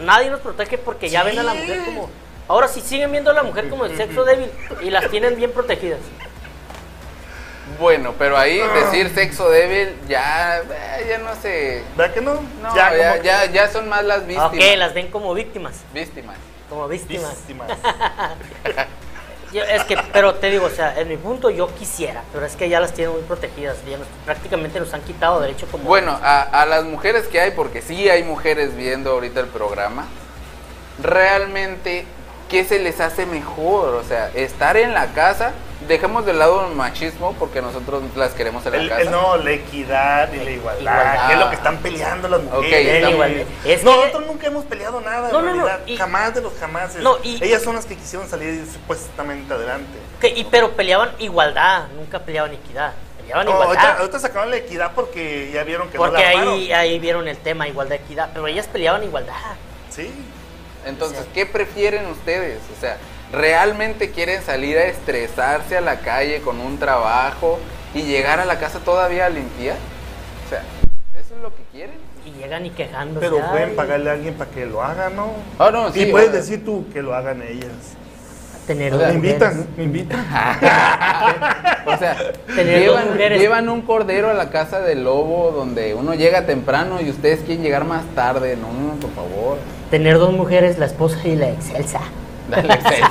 [0.03, 2.11] nadie nos protege porque ya ven a la mujer como...
[2.49, 5.53] Ahora sí siguen viendo a la mujer como el sexo débil y las tienen bien
[5.53, 6.01] protegidas.
[7.78, 11.84] Bueno, pero ahí decir sexo débil ya, eh, ya no sé.
[11.97, 12.41] ¿Verdad que no?
[12.62, 14.53] No, ya, ya, son más las víctimas.
[14.53, 15.74] Ok, las ven como víctimas.
[15.93, 16.39] Víctimas.
[16.70, 17.34] Como víctimas.
[17.47, 17.70] Víctimas.
[19.53, 22.55] Yo- es que, pero te digo, o sea, en mi punto yo quisiera, pero es
[22.57, 23.76] que ya las tienen muy protegidas.
[23.88, 25.84] Ya nos- prácticamente nos han quitado derecho como...
[25.84, 30.07] Bueno, a, a las mujeres que hay, porque sí hay mujeres viendo ahorita el programa,
[31.03, 32.05] realmente,
[32.49, 33.94] ¿qué se les hace mejor?
[33.94, 35.53] O sea, estar en la casa
[35.86, 39.00] dejemos de lado el machismo porque nosotros las queremos en la El- casa.
[39.02, 41.26] el- no, la equidad y la igualdad, Igualdad.
[41.28, 43.16] que es lo que están peleando las mujeres.
[43.16, 43.46] bien.
[43.64, 46.40] Es que- Nosotros nunca hemos peleado nada, No, en no, no, realidad, y- jamás de
[46.42, 46.96] los jamás.
[46.96, 49.98] No, y- Ellas son las que quisieron salir supuestamente adelante.
[50.20, 52.94] Que- y, pero peleaban igualdad, nunca peleaban equidad.
[53.18, 53.76] Peleaban No, igualdad.
[53.84, 57.28] ahorita, ahorita sacaron la equidad porque ya vieron que porque no la ahí, ahí vieron
[57.28, 58.30] el tema, igualdad, equidad.
[58.32, 59.34] Pero ellas peleaban igualdad.
[59.90, 60.10] Sí.
[60.86, 61.24] Entonces.
[61.34, 62.58] ¿qué prefieren ustedes?
[62.76, 62.96] O sea,
[63.32, 67.58] ¿realmente quieren salir a estresarse a la calle con un trabajo
[67.94, 69.76] y llegar a la casa todavía a limpiar?
[70.46, 70.62] O sea,
[71.20, 71.96] ¿eso es lo que quieren?
[72.26, 73.26] Y llegan y quejándose.
[73.26, 75.32] Pero "Ay, pueden pagarle a alguien para que lo haga, ¿no?
[75.58, 77.70] Ah, no, sí, y puedes decir tú que lo hagan ellas.
[78.66, 79.30] Tener O sea, dos Me mujeres.
[79.54, 80.26] invitan, me invitan.
[81.86, 82.16] O sea,
[82.54, 87.40] llevan, llevan un cordero a la casa del lobo donde uno llega temprano y ustedes
[87.40, 88.56] quieren llegar más tarde.
[88.56, 89.56] No, no, por favor.
[89.90, 92.00] Tener dos mujeres, la esposa y la excelsa.
[92.51, 93.05] Dale acceso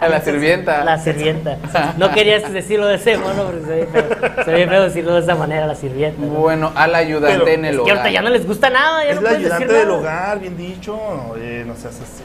[0.00, 0.84] a la sirvienta.
[0.84, 1.56] La sirvienta.
[1.96, 4.44] No querías decirlo de ese modo porque se ve feo.
[4.44, 6.20] Se ve feo decirlo de esa manera, la sirvienta.
[6.20, 6.28] ¿no?
[6.32, 7.96] Bueno, al ayudante Pero en el Es que hogar.
[7.98, 10.56] ahorita ya no les gusta nada, ya Es no la ayudante decir del hogar, bien
[10.56, 10.98] dicho.
[11.30, 12.22] Oye, no seas así.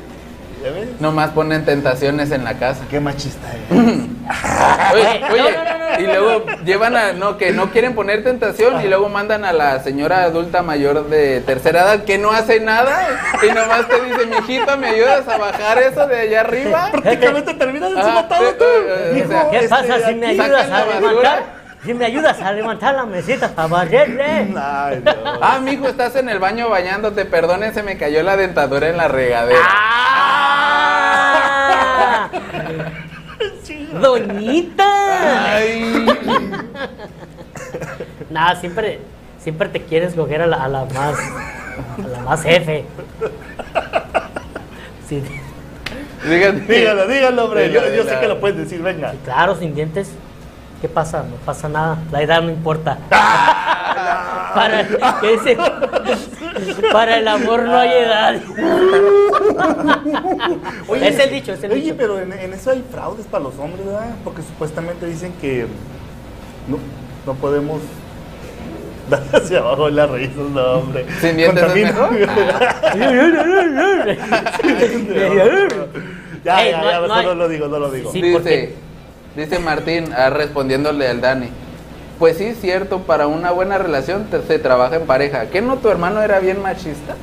[0.66, 0.99] ¿Ya ves?
[0.99, 2.86] Nomás ponen tentaciones en la casa.
[2.89, 3.78] Qué machista es.
[4.93, 5.99] Oye, oye, no, no, no.
[5.99, 9.80] y luego llevan a, no, que no quieren poner tentación y luego mandan a la
[9.84, 13.07] señora adulta mayor de tercera edad que no hace nada
[13.43, 16.89] y nomás te dice, mijito, ¿me ayudas a bajar eso de allá arriba?
[16.91, 18.66] Prácticamente terminas encima Ah, todo eh, tú.
[18.66, 21.43] eh, o Hijo, sea, ¿Qué este, pasa si me ayudas a levantar?
[21.86, 24.26] Si me ayudas a levantar la mesita para barrerle.
[24.57, 25.11] Ay, no.
[25.39, 29.07] Ah, mijo, estás en el baño bañándote, perdonen, se me cayó la dentadura en la
[29.07, 29.59] regadera.
[29.63, 30.41] ¡Ah!
[34.02, 35.56] ¡Doñita!
[35.56, 36.06] Ay.
[38.30, 39.00] Nada, siempre,
[39.39, 41.16] siempre te quieres coger a la, a la más,
[42.04, 42.86] a la más jefe.
[45.08, 45.24] Sí.
[46.26, 47.72] Dígalo, dígalo, hombre.
[47.72, 49.14] Yo, yo sé que lo puedes decir, venga.
[49.24, 50.10] claro, sin dientes.
[50.82, 51.24] ¿Qué pasa?
[51.24, 51.98] No pasa nada.
[52.12, 52.98] La edad no importa.
[53.10, 54.86] para,
[55.22, 55.58] ¿qué dice?
[56.91, 58.36] para el amor no hay edad.
[61.01, 61.95] es el dicho, es el oye, dicho.
[61.97, 64.16] pero en, en eso hay fraudes para los hombres, ¿verdad?
[64.24, 65.66] Porque supuestamente dicen que
[66.68, 66.78] no,
[67.26, 67.82] no podemos
[69.10, 71.06] dar hacia abajo las raíces, no, hombre.
[71.22, 72.10] ¿Sin dientes es Contamina.
[76.43, 78.12] ya, Ey, ya, no- ya, no mejor hay- no lo digo, no lo digo.
[78.12, 78.74] Sí, dice,
[79.36, 81.49] dice Martín, ah, respondiéndole al Dani.
[82.20, 85.47] Pues sí, cierto, para una buena relación te- se trabaja en pareja.
[85.47, 87.16] ¿Qué no tu hermano era bien machista?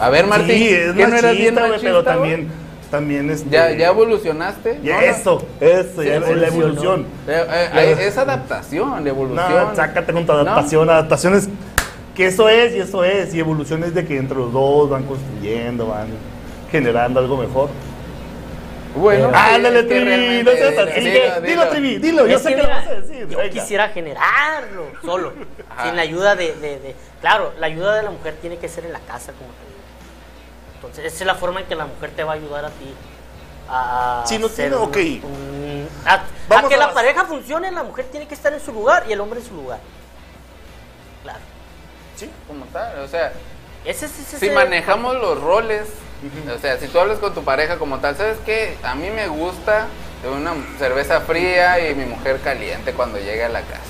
[0.00, 2.48] A ver, Martín, sí, es ¿qué no eras bien machista, pero también,
[2.90, 4.80] también este, ¿Ya, ya evolucionaste?
[4.82, 5.06] ya No, no.
[5.06, 7.06] eso, eso, Sí, ya es la evolución.
[7.26, 9.68] Eh, eh, eh, es adaptación, evolución.
[9.68, 10.88] No, sácate con tu adaptación.
[10.88, 11.48] Adaptación es
[12.14, 13.34] que eso es y eso es.
[13.34, 16.08] Y evolución es de que entre los dos van construyendo, van
[16.70, 17.68] generando algo mejor.
[18.94, 21.00] Bueno, sí, Ándale, Trivi, no seas así.
[21.00, 21.68] dilo, Dilo, dilo.
[21.68, 22.26] Trivi, dilo.
[22.26, 23.28] Yo sé que que lo mira, vas a decir.
[23.28, 23.50] Yo venga.
[23.50, 25.32] quisiera generarlo solo,
[25.70, 25.84] Ajá.
[25.84, 28.84] sin la ayuda de, de- de- Claro, la ayuda de la mujer tiene que ser
[28.84, 29.74] en la casa, como te digo.
[30.76, 32.94] Entonces, esa es la forma en que la mujer te va a ayudar a ti
[33.68, 34.22] a.
[34.26, 34.96] Si no tiene, ok.
[35.24, 38.52] un- a, a Vamos que a la las- pareja funcione, la mujer tiene que estar
[38.52, 39.80] en su lugar y el hombre en su lugar.
[41.22, 41.40] Claro.
[42.16, 43.32] Sí, como tal, o sea,
[43.84, 45.88] Ese, ese, ese- si manejamos los roles,
[46.54, 48.76] o sea, si tú hablas con tu pareja como tal, ¿sabes qué?
[48.82, 49.86] A mí me gusta
[50.36, 53.82] una cerveza fría y mi mujer caliente cuando llegue a la casa.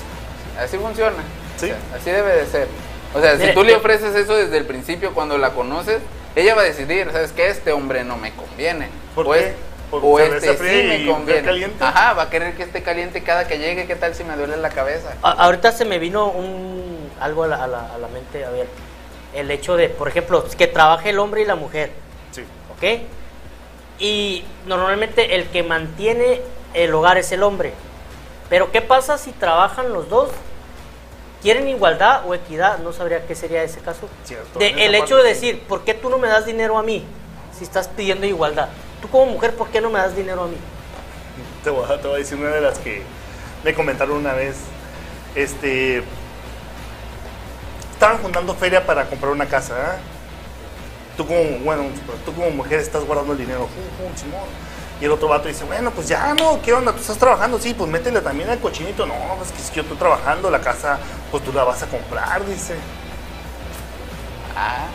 [0.59, 1.17] Así funciona.
[1.57, 1.65] Sí.
[1.65, 2.67] O sea, así debe de ser.
[3.13, 6.01] O sea, si tú le ofreces eso desde el principio cuando la conoces,
[6.35, 7.47] ella va a decidir, ¿sabes qué?
[7.47, 8.89] Este hombre no me conviene.
[9.15, 9.39] ¿Por o qué?
[9.39, 9.53] es-
[9.89, 11.43] ¿Por o cerveza este fría sí y me conviene.
[11.43, 11.83] caliente?
[11.83, 13.85] Ajá, va a querer que esté caliente cada que llegue.
[13.85, 15.13] ¿Qué tal si me duele la cabeza?
[15.21, 18.49] A- ahorita se me vino un algo a la, a la- a la mente, a
[18.49, 18.67] ver,
[19.33, 21.91] el hecho de, por ejemplo, que trabaje el hombre y la mujer,
[22.35, 22.43] Sí.
[22.75, 23.01] ¿ok?
[23.99, 26.41] Y normalmente el que mantiene
[26.73, 27.73] el hogar es el hombre.
[28.49, 30.29] Pero ¿qué pasa si trabajan los dos?
[31.41, 32.79] ¿Quieren igualdad o equidad?
[32.79, 34.09] No sabría qué sería ese caso.
[34.25, 37.05] Cierto, De- el hecho de decir, ¿por qué tú no me das dinero a mí
[37.57, 38.67] si estás pidiendo igualdad?
[39.01, 40.57] Tú como mujer, ¿por qué no me das dinero a mí?
[41.63, 43.03] Te voy, a, te voy a decir una de las que
[43.63, 44.55] me comentaron una vez.
[45.35, 46.03] Este.
[47.93, 49.75] Estaban juntando feria para comprar una casa.
[49.77, 49.97] ¿ah?
[51.17, 51.83] Tú como, bueno,
[52.25, 53.61] tú como mujer estás guardando el dinero.
[53.61, 54.41] Jum, jum, Simón.
[55.01, 56.91] Y el otro vato dice, bueno, pues ya no, ¿qué onda?
[56.93, 57.59] ¿Tú estás trabajando?
[57.59, 59.05] Sí, pues métele también al cochinito.
[59.05, 59.13] No,
[59.43, 60.99] es que si yo estoy trabajando, la casa,
[61.31, 62.75] pues tú la vas a comprar, dice.
[64.55, 64.87] Ah,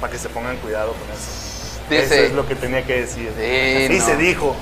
[0.00, 1.78] Para que se pongan cuidado con eso.
[1.90, 3.30] Dice- eso es lo que tenía que decir.
[3.38, 4.04] Sí, no.
[4.04, 4.56] se dijo.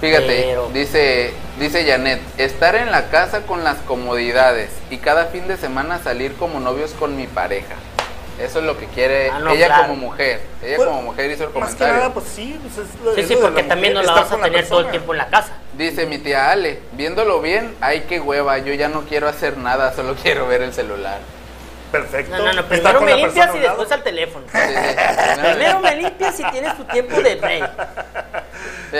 [0.00, 5.46] Fíjate, Pero- dice, dice Janet, estar en la casa con las comodidades y cada fin
[5.48, 7.74] de semana salir como novios con mi pareja.
[8.40, 9.82] Eso es lo que quiere Ah, no, ella claro.
[9.82, 10.40] como mujer.
[10.62, 11.94] Ella Pues, como mujer hizo el Más que comentario.
[11.94, 14.02] nada, pues sí, pues es lo- Sí, es sí, lo de porque la también no
[14.02, 15.52] la vas a tener todo el tiempo en la casa.
[15.74, 19.92] Dice mi tía Ale, viéndolo bien, ay qué hueva, yo ya no quiero hacer nada,
[19.94, 21.18] solo quiero ver el celular.
[21.92, 22.36] Perfecto.
[22.36, 24.46] No, no, no, primero me limpias y después al teléfono.
[24.52, 27.70] Sí, sí, Primero me limpias y tienes tu tiempo de break.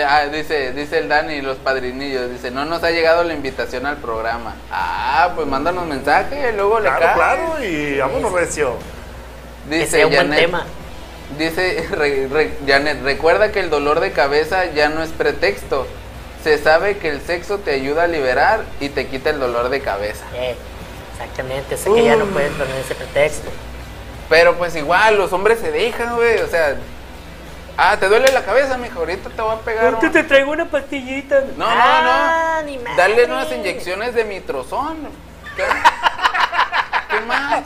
[0.07, 3.97] Ah, dice, dice el Dani, los padrinillos, dice, no nos ha llegado la invitación al
[3.97, 4.55] programa.
[4.71, 7.13] Ah, pues mándanos mensaje, luego le Claro, cae.
[7.15, 8.75] claro, y vámonos recio.
[9.71, 10.65] Que Dice sea un buen Janet, tema.
[11.37, 15.87] Dice re- re- Janet, recuerda que el dolor de cabeza ya no es pretexto.
[16.43, 19.79] Se sabe que el sexo te ayuda a liberar y te quita el dolor de
[19.81, 20.25] cabeza.
[20.35, 20.55] Eh,
[21.13, 22.31] exactamente, sé que ya no Uy.
[22.31, 23.49] pueden poner ese pretexto.
[24.27, 26.39] Pero pues igual, los hombres se dejan, güey.
[26.39, 26.75] O sea,
[27.77, 29.93] ah, te duele la cabeza, mijo, ahorita te voy a pegar.
[29.95, 31.43] un- te traigo una pastillita.
[31.57, 32.83] No, Ah, no, ni no.
[32.83, 32.95] madre.
[32.97, 34.97] Dale unas inyecciones de mitrozón.
[35.55, 35.63] ¿Qué,
[37.09, 37.63] ¿Qué más?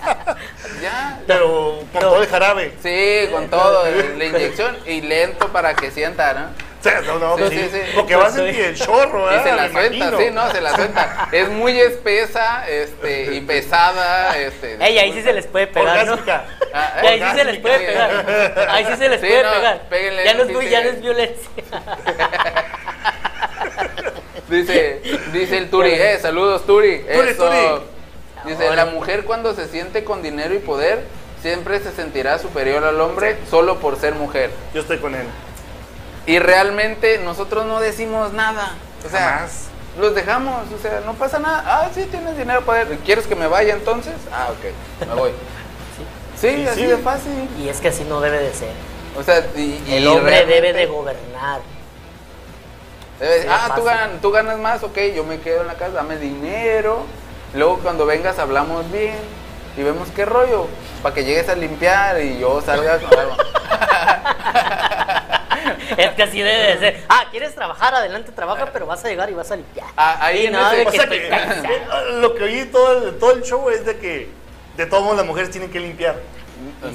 [0.82, 1.20] Ya.
[1.28, 2.10] Pero con No.
[2.10, 2.74] todo el jarabe.
[2.82, 3.86] Sí, con todo,
[4.18, 6.66] la inyección y lento para que sienta, ¿no?
[7.08, 7.80] No, no, Sí, sí, sí.
[7.96, 9.40] Porque va a sentir el chorro, Y ¿eh?
[9.44, 10.18] se la Me suelta, imagino.
[10.20, 11.30] sí, no, se la suelta.
[11.32, 14.38] Es muy espesa este, y pesada.
[14.38, 16.14] Este, Ey, ahí sí se les puede pegar, ¿no?
[16.14, 16.46] Orgásmica.
[16.76, 18.26] Ah, Y ahí sí se les puede pegar.
[18.70, 19.82] Ahí sí se les Sí, puede no, pegar.
[19.90, 21.50] péguenle, Ya no, es, ya no es violencia.
[24.48, 25.02] Dice,
[25.34, 27.00] dice el Turi, eh, saludos Turi.
[27.00, 27.46] Turi, Eso.
[27.48, 27.82] Turi.
[28.46, 31.04] Dice, la mujer cuando se siente con dinero y poder,
[31.42, 34.52] siempre se sentirá superior al hombre solo por ser mujer.
[34.74, 35.26] Yo estoy con él.
[36.26, 38.74] Y realmente nosotros no decimos nada.
[39.06, 39.66] O sea, Jamás.
[40.00, 41.64] los dejamos, o sea, no pasa nada.
[41.66, 42.88] Ah, sí, tienes dinero, poder.
[43.06, 44.14] ¿Quieres que me vaya entonces?
[44.32, 45.32] Ah, ok, me voy.
[46.38, 46.86] Sí, así sí.
[46.88, 47.48] de fácil.
[47.58, 48.72] Y es que así no debe de ser.
[49.18, 51.62] O sea, y, y El hombre realmente debe de gobernar.
[53.22, 56.18] debe- ah, tú ganas, tú ganas más, ok, yo me quedo en la casa, dame
[56.18, 57.06] dinero.
[57.56, 59.16] Luego cuando vengas hablamos bien
[59.78, 60.68] y vemos qué rollo.
[61.02, 63.36] Para que llegues a limpiar y yo salga con algo.
[65.98, 67.04] Es que así debe de ser.
[67.10, 67.94] Ah, ¿quieres trabajar?
[67.96, 69.88] Adelante, trabaja, pero vas a llegar y vas a limpiar.
[69.96, 71.66] Ah, ahí Y nada ese- de O que sea estoy que cansado.
[71.74, 71.86] eh,
[72.22, 74.30] lo que oí todo el, todo el show es de que
[74.78, 76.16] de todos modos las mujeres tienen que limpiar.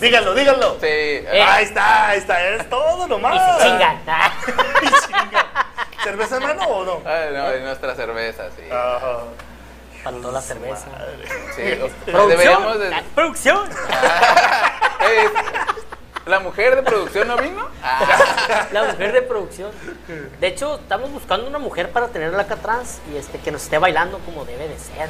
[0.01, 0.75] Díganlo, díganlo.
[0.81, 1.43] Sí, Eh.
[1.47, 3.35] Ahí está, ahí está, es todo nomás.
[3.35, 4.01] Y se chingan.
[4.83, 5.47] Y chingan.
[6.03, 7.01] ¿Cerveza en mano o no?
[7.07, 8.63] Ay, no, es nuestra cerveza, sí.
[8.71, 9.19] Ajá.
[10.03, 10.87] Faltó la cerveza.
[11.57, 11.63] Sí,
[12.07, 12.29] ¿Producción?
[12.29, 12.95] deberíamos de...
[12.95, 13.69] Ah, ¿Producción?
[13.69, 15.29] Eh,
[16.27, 17.67] ¿La mujer de producción no vino?
[17.83, 19.71] Ah, La mujer de producción.
[20.41, 23.79] De hecho, estamos buscando una mujer para tenerla acá atrás y este que nos esté
[23.79, 25.09] bailando como debe de ser.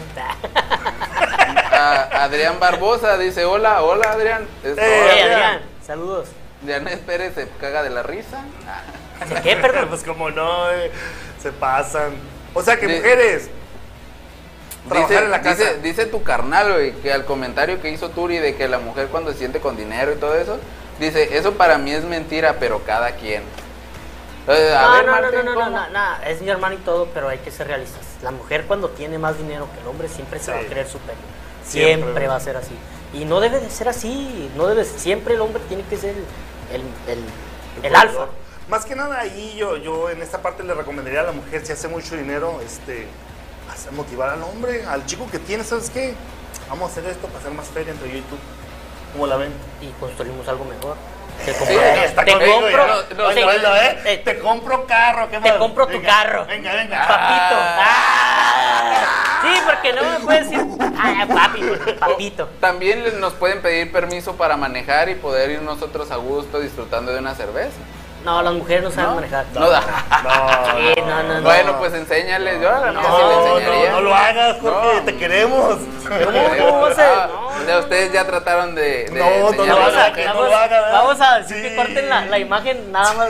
[1.72, 4.46] a- Adrián Barbosa dice, hola, hola Adrián.
[4.64, 5.32] Es- Hey, Adrián.
[5.32, 6.28] Adrián, saludos.
[6.66, 8.42] Janet Pérez se caga de la risa.
[8.66, 9.86] Ah, ¿De qué, perdón?
[9.90, 10.90] Pues como no, eh,
[11.42, 12.12] se pasan.
[12.54, 13.50] O sea que mujeres,
[14.88, 15.64] trabajar Dice, en la casa.
[15.64, 19.08] dice, dice tu carnal, güey, que al comentario que hizo Turi de que la mujer
[19.08, 20.58] cuando se siente con dinero y todo eso,
[20.98, 23.44] dice, eso para mí es mentira, pero cada quien.
[24.74, 25.70] A No, ver, no, no, Martín, no, no, no, ¿cómo?
[25.70, 28.18] no, no, es mi hermano y todo, pero hay que ser realistas.
[28.22, 31.28] La mujer cuando tiene más dinero que el hombre siempre se va a creer superior.
[31.62, 32.82] Siempre, Siempre, va a ser así.
[33.12, 34.50] Y no debe de ser así.
[34.54, 36.26] No debe, siempre el hombre tiene que ser el,
[36.70, 37.34] el, el,
[37.82, 38.28] el alfa.
[38.68, 41.72] Más que nada ahí yo, yo en esta parte le recomendaría a la mujer si
[41.72, 43.08] hace mucho dinero, este,
[43.72, 46.14] hacer motivar al hombre, al chico que tiene, ¿sabes qué?
[46.68, 48.36] Vamos a hacer esto para hacer más feria entre yo y tú.
[49.12, 49.52] ¿Cómo la ven?
[49.80, 50.96] Y construimos algo mejor.
[51.44, 52.86] Te, Sí, compro- está te conmigo compro, ya.
[52.86, 53.98] no, no, Oye, te- oílo, ¿eh?
[54.02, 56.46] te- Te compro carro, ¿qué te compro tu Venga, carro.
[56.46, 56.98] Venga, venga.
[57.08, 57.56] Papito.
[57.60, 59.06] Ah.
[59.42, 60.66] Sí, porque no me puedes decir,
[60.98, 61.62] ah, papi,
[61.98, 62.46] papito.
[62.60, 67.20] También nos pueden pedir permiso para manejar y poder ir nosotros a gusto disfrutando de
[67.20, 67.70] una cerveza.
[68.24, 69.14] No, las mujeres no saben ¿No?
[69.16, 69.46] manejar.
[69.54, 69.80] No da.
[69.80, 71.42] No, Sí, no, no, no.
[71.42, 72.60] Bueno, pues enséñales.
[72.60, 73.90] Yo a la No, sí le no, enseñaría.
[73.92, 75.02] no lo hagas, Jorge, No.
[75.04, 75.78] te queremos.
[76.06, 79.48] ¿Cómo, cómo vas a- Ah, no, ya ustedes ya trataron de, de No, no lo
[79.50, 80.92] enseñarles Vamos a, hagas, que- no vamos, lo haga, ¿verdad?
[80.92, 81.62] vamos a decir Sí.
[81.62, 83.28] que corten la, la imagen nada más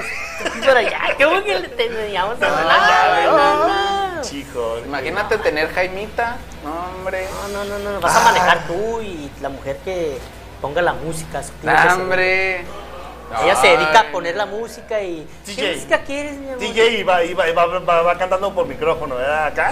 [0.65, 0.99] por allá.
[1.23, 4.15] ¿Cómo que le te enseñamos a No, ya, No, no.
[4.17, 4.79] no, Chico.
[4.85, 6.37] Imagínate tener Jaimita.
[6.65, 7.27] No, hombre.
[7.53, 10.19] no, no, no, no, vas a manejar tú y la mujer que
[10.61, 11.41] ponga la música.
[11.41, 11.53] eso
[13.43, 15.27] Ella se dedica a poner la música y...
[15.47, 15.75] ¿Qué DJ.
[15.75, 16.59] música quieres, mi amor?
[16.59, 19.47] DJ iba, iba, iba, va, va cantando por micrófono, ¿verdad?
[19.47, 19.71] Acá.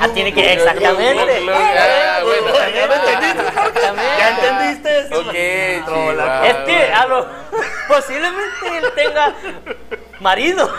[0.00, 0.52] Ah, tiene que...
[0.54, 1.42] Exactamente.
[1.52, 2.20] Ah.
[2.74, 3.44] ¿Ya entendiste, Jorge?
[3.44, 4.18] Exactamente.
[4.18, 5.14] ¿Ya entendiste?
[5.16, 6.46] Ok, Trola.
[6.48, 7.26] Es que a lo,
[7.88, 9.34] posiblemente él tenga
[10.20, 10.70] marido.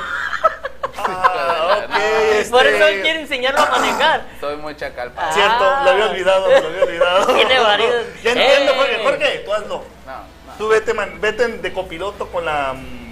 [0.97, 1.91] Ah, ok.
[2.51, 4.21] Por este, eso él quiere enseñarlo a manejar.
[4.39, 5.11] Soy muy chacal.
[5.15, 5.31] Ah.
[5.33, 7.25] Cierto, lo había olvidado, lo había olvidado.
[7.35, 7.93] Tiene marido.
[8.23, 8.75] Ya entiendo, Eh.
[8.77, 9.03] Jorge.
[9.03, 9.83] Jorge, tú hazlo.
[10.05, 10.11] No,
[10.42, 10.42] no.
[10.58, 12.74] Tú vete, man, vete de copiloto con la.
[12.74, 13.04] mm,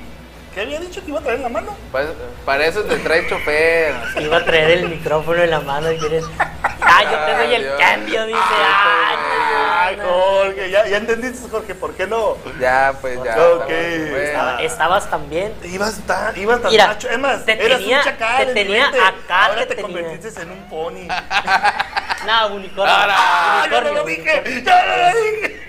[0.53, 1.75] ¿Qué había dicho que iba a traer en la mano?
[1.93, 2.07] Pues,
[2.45, 3.95] para eso te trae chofer.
[4.19, 6.25] Iba a traer el micrófono en la mano y quieres.
[6.81, 7.75] Ah, yo te doy el Dios.
[7.79, 8.39] cambio, dice.
[8.41, 9.15] Ay,
[9.63, 10.09] Ah, Ay, no, no.
[10.11, 12.35] Jorge, ya ya, entendiste, Jorge, ¿por qué no?
[12.59, 13.31] Ya, pues ya.
[13.41, 13.69] Ok.
[13.69, 14.17] estamos- bueno.
[14.25, 15.53] Estaba- estabas también.
[15.63, 17.09] Ibas tan, ibas tan Mira, macho.
[17.09, 18.45] Es más, te eras tenía- un chacal.
[18.45, 18.99] te tenía mente.
[18.99, 21.07] acá, Ahora te convertiste en un pony.
[22.25, 22.93] Nada, unicornio.
[22.95, 23.93] ¡Ah, yo no unicornio.
[23.93, 24.63] lo dije!
[24.65, 25.60] ¡Yo no lo dije!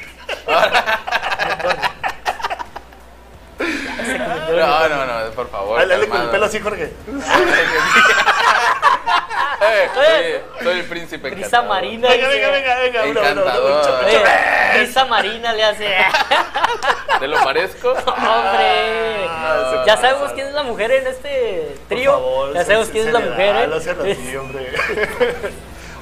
[4.57, 5.79] No, no, no, por favor.
[5.79, 6.93] Dale, dale con el pelo así, Jorge.
[9.65, 11.69] Eh, soy el príncipe Brisa encantador.
[11.69, 12.09] marina.
[12.09, 13.05] Venga, venga, venga, venga.
[13.07, 14.05] Encantador.
[14.75, 15.87] brisa marina le hace.
[17.21, 17.91] ¿Te lo parezco?
[17.93, 19.27] Hombre.
[19.29, 22.13] Ah, ya sabemos quién es la mujer en este Por trío.
[22.13, 23.71] favor, ya sabemos quién es la mujer, ¿eh?
[24.13, 24.73] Así, hombre.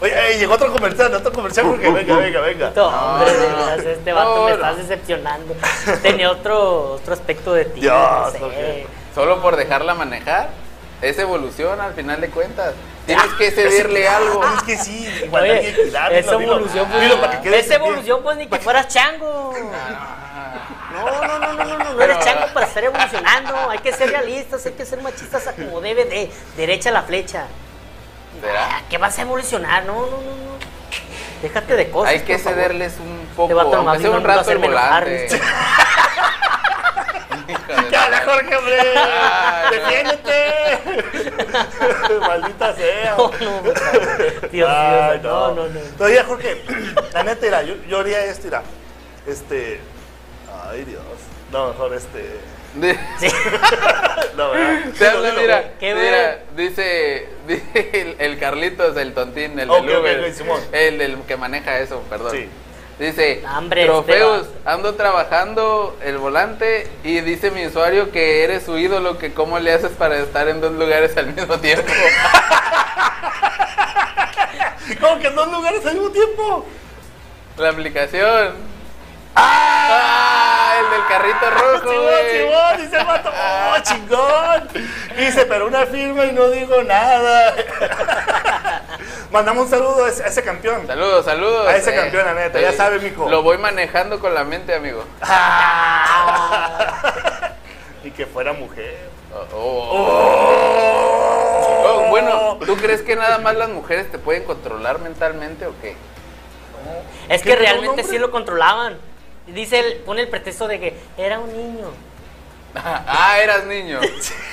[0.01, 1.91] Oye, eh, llegó otro comercial, otro comercial, Jorge.
[1.91, 2.73] Venga, venga, venga.
[2.75, 3.67] No, hombre, No, no, no.
[3.67, 5.55] verás, este vato No, me estás decepcionando.
[6.03, 7.81] Tenía otro, otro aspecto de ti.
[7.83, 7.95] Dios,
[8.41, 8.87] no sé.
[9.15, 10.49] Solo por dejarla manejar.
[11.03, 12.75] Es evolución al final de cuentas.
[13.07, 14.43] Tienes que cederle algo.
[14.57, 16.13] Es que sí, igualdad y Oye, equidad.
[16.13, 16.53] esa dilo, dilo.
[16.57, 19.55] evolución, pues, Dilo para que esa evolución, pues ni que fueras chango.
[20.93, 23.71] No, no, no, no, no, no, no eres chango para estar evolucionando.
[23.71, 26.31] Hay que ser realistas, hay que ser machistas a como debe de.
[26.57, 27.47] Derecha a la flecha.
[28.41, 28.67] ¿Será?
[28.77, 29.85] Ah, ¿Qué vas a evolucionar?
[29.85, 30.51] No, no, no, no.
[31.43, 32.13] Déjate de cosas.
[32.13, 32.59] Hay que por favor.
[32.59, 35.23] cederles un Te poco, va a tomar un vino rato el volante.
[35.23, 35.37] ¿viste?
[37.49, 38.77] Hija de- ¡Ya, la Jorge, hombre!
[39.71, 40.79] ¡Defiéndete!
[42.21, 43.15] ¡Maldita sea!
[43.17, 43.63] No, no.
[44.53, 45.81] Dios Ay, mío, no, no, no.
[45.97, 46.63] Todavía, Jorge,
[47.13, 48.63] la neta, mira, yo, yo haría esto, mira.
[49.27, 49.81] Este.
[50.69, 51.03] Ay, Dios.
[51.51, 52.41] No, mejor este.
[52.75, 53.27] De- Sí.
[54.37, 54.91] No, ¿verdad?
[54.97, 59.99] Te habla, mira, ¿Qué mira, dice, dice el, el Carlitos, el tontín, el Ok, del
[59.99, 60.33] Uber,
[60.73, 62.31] el, el que maneja eso, perdón.
[62.33, 62.49] Sí.
[62.99, 69.17] Dice, Hambre, trofeos, ando trabajando el volante y dice mi usuario que eres su ídolo,
[69.19, 71.87] que cómo le haces para estar en dos lugares al mismo tiempo.
[75.01, 76.67] ¿Cómo que en dos lugares al mismo tiempo?
[77.57, 78.55] La aplicación.
[79.35, 80.40] ¡Ah!
[80.81, 82.13] El del carrito rojo, Simón.
[82.31, 83.31] Simón, dice el vato.
[83.31, 84.69] ¡Oh, chingón!
[85.17, 87.55] Dice, pero una firma y no digo nada.
[89.31, 90.87] Mandamos un saludo a ese, a ese campeón.
[90.87, 91.69] Saludos, saludos.
[91.69, 93.29] A ese campeón, la neta, ya sabe, mijo.
[93.29, 95.05] Lo voy manejando con la mente, amigo.
[98.05, 99.11] y que fuera mujer.
[99.33, 99.47] Oh,
[99.93, 101.31] oh.
[101.83, 105.97] Oh, bueno, ¿tú crees que nada más las mujeres te pueden controlar mentalmente o qué?
[107.29, 108.99] Es ¿Qué que realmente sí lo controlaban.
[109.55, 111.87] Dice, el, pone el pretexto de que era un niño.
[112.75, 114.01] ah, eras niño.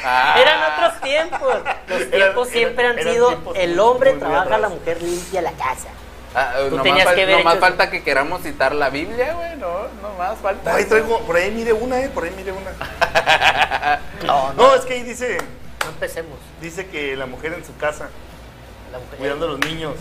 [0.09, 0.35] Ah.
[0.39, 1.55] Eran otros tiempos.
[1.87, 5.89] Los tiempos eran- siempre han eran sido el hombre trabaja, la mujer limpia la casa.
[6.35, 9.87] Ah, Tú nomás que haber nomás hecho falta que queramos citar la Biblia, güey, no,
[10.01, 10.75] nomás falta.
[10.75, 12.71] Ahí traigo, por ahí mire una, eh, por ahí mire una.
[14.23, 15.37] No, No, es que ahí dice,
[15.83, 16.37] No empecemos.
[16.61, 18.09] dice que la mujer en su casa,
[18.91, 19.95] La mujer cuidando a los niños.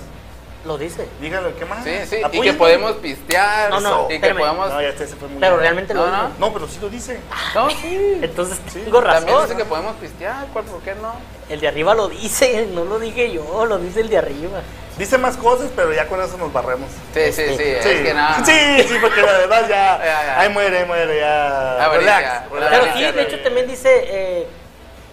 [0.66, 1.08] Lo dice.
[1.20, 1.82] Dígalo, ¿qué más?
[1.84, 4.68] Sí, sí, y que podemos pistear, No, no, y que podemos...
[4.70, 6.22] No, ya este se fue muy Pero realmente lo No, dice.
[6.38, 6.46] no.
[6.48, 7.20] No, pero sí lo dice.
[7.54, 8.18] No, sí.
[8.22, 9.42] Entonces Sí, tengo También razón.
[9.48, 11.14] dice que podemos pistear, ¿cuál, por qué no?
[11.48, 14.60] El de arriba lo dice, no lo dije yo, lo dice el de arriba.
[14.98, 16.90] Dice más cosas, pero ya con eso nos barremos.
[17.12, 18.42] Sí, sí, sí, Este, Sí, es que nada.
[18.44, 20.40] sí, sí, porque la verdad ya, Ya, ya.
[20.40, 21.84] ahí muere, ahí muere, ya.
[21.84, 22.46] Ah, relax, ya.
[22.50, 22.70] relax.
[22.70, 24.46] Pero Ah, sí, de hecho también dice eh,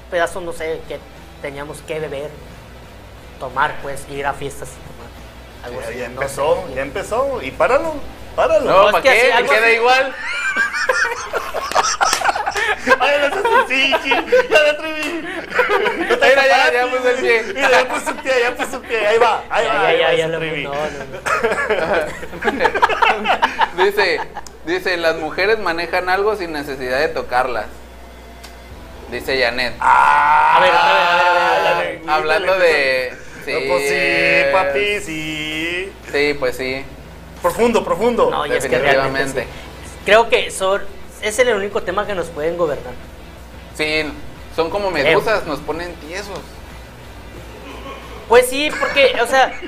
[0.10, 0.99] pedazos, no sé, que
[1.41, 2.30] teníamos que beber,
[3.41, 4.70] tomar, pues, ir a fiestas.
[5.64, 6.74] Algo Ya, así, ya no empezó, sé.
[6.76, 7.41] ya empezó.
[7.41, 7.95] Y páralo,
[8.36, 8.70] páralo.
[8.70, 9.16] No, ¿para que qué?
[9.18, 9.76] así, ¿Te algo queda así.
[9.76, 10.16] igual?
[12.99, 14.09] Ay, no seas así, Chi.
[14.09, 14.22] ya
[14.64, 15.28] me atreví.
[16.09, 17.43] Mira, ya, ya puse el pie.
[17.53, 19.07] Mira, ya puse un pie, ya puse un pie.
[19.07, 19.74] Ahí va, ahí va.
[19.74, 20.64] Ya, ahí ya, va, ya, lo atreví.
[20.64, 20.80] no, no,
[23.78, 23.84] no.
[23.86, 24.20] dice,
[24.66, 27.66] dice, las mujeres manejan algo sin necesidad de tocarlas.
[29.11, 29.76] Dice Janet.
[29.80, 31.64] Ah, A ver, a ver, a ver, a ver, a ver.
[31.64, 33.14] la negrita, Hablando la de...
[33.51, 35.91] No, pues sí, papi, sí.
[36.11, 36.83] Sí, pues sí.
[37.41, 38.29] Profundo, profundo.
[38.29, 39.47] No, y es que realmente sí.
[40.05, 40.81] Creo que son,
[41.21, 42.93] es el único tema que nos pueden gobernar.
[43.75, 44.03] Sí,
[44.55, 46.39] son como medusas, nos ponen tiesos.
[48.29, 49.59] Pues sí, porque, o sea,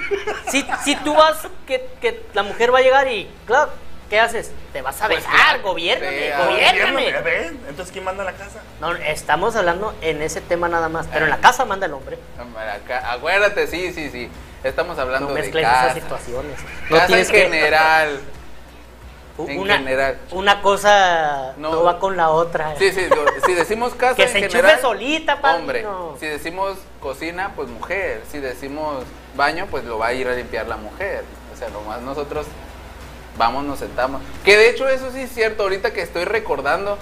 [0.50, 3.72] si, si tú vas, que, que la mujer va a llegar y, claro,
[4.10, 4.52] ¿qué haces?
[4.74, 6.32] Te vas a Pues besar, ah, gobiérname.
[6.38, 7.60] Gobierno, ¿ven?
[7.68, 8.62] Entonces, ¿quién manda la casa?
[8.80, 12.18] No, estamos hablando en ese tema nada más, pero en la casa manda el hombre.
[12.84, 14.30] Acá- acuérdate, sí, sí, sí.
[14.64, 15.84] Estamos hablando No de casa.
[15.90, 16.58] esas situaciones.
[16.90, 18.20] No Casa tienes en que- general.
[19.38, 20.18] U- en una, general.
[20.32, 21.84] Una cosa no, No.
[21.84, 22.74] va con la otra.
[22.78, 23.02] Sí, sí,
[23.46, 26.08] si decimos casa Que en se enchufe general, solita, padrino.
[26.12, 28.22] Hombre, si decimos cocina, pues mujer.
[28.32, 29.04] Si decimos
[29.36, 31.26] baño, pues lo va a ir a limpiar la mujer.
[31.54, 32.46] O sea, nomás nosotros
[33.38, 34.22] vamos, nos sentamos.
[34.44, 36.98] Que de hecho eso sí es cierto, ahorita que estoy recordando,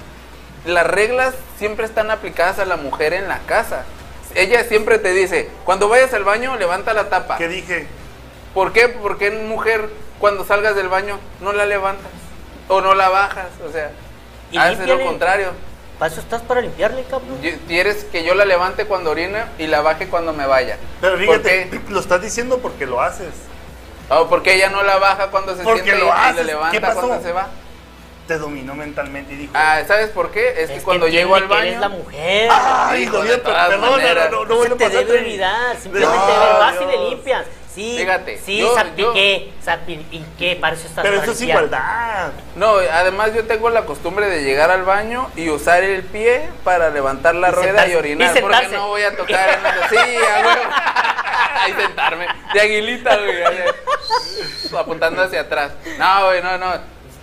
[0.65, 3.83] las reglas siempre están aplicadas a la mujer en la casa.
[4.35, 7.37] Ella siempre te dice, cuando vayas al baño, levanta la tapa.
[7.37, 7.87] ¿Qué dije?
[8.53, 8.87] ¿Por qué?
[8.87, 12.11] Porque mujer, cuando salgas del baño, no la levantas.
[12.69, 13.91] o no la bajas, o sea,
[14.51, 15.51] Y haces lo contrario.
[15.99, 17.37] Para eso estás para limpiarle, cabrón.
[17.67, 20.77] ¿Quieres que yo la levante cuando orina y la baje cuando me vaya?
[21.01, 23.33] Pero ¿Por fíjate, lo estás diciendo porque lo haces.
[24.19, 26.35] Oh, porque ella no la baja cuando se Porque siente lo y- haces.
[26.35, 26.99] la ¿Qué levanta pasó?
[27.07, 27.47] cuando se va.
[28.27, 29.53] Te dominó mentalmente y dijo.
[29.53, 30.53] Ah, ¿sabes por qué?
[30.63, 31.97] Es, que cuando llego al eres la baño.
[32.03, 32.49] mujer.
[32.51, 34.31] Ay, hijo lo todas perdón, maneras.
[34.31, 34.63] no, no, no.
[34.63, 37.09] Simplemente No, vas y le Dios.
[37.09, 37.45] limpias.
[37.73, 42.29] Sí, Fíjate, sí, yo- salpiqué, salpiqué, para eso estás Pero eso es igualdad.
[42.55, 46.91] No, además yo tengo la costumbre de llegar al baño y usar el pie para
[46.91, 48.37] levantar la Y rueda sentarse, y orinar.
[48.37, 49.89] y porque no voy a tocar en.
[49.89, 49.95] Sí.
[51.63, 52.27] Ahí sentarme.
[52.53, 53.43] De aguilita, güey.
[54.77, 55.71] apuntando hacia atrás.
[55.97, 56.73] No, güey, no, no.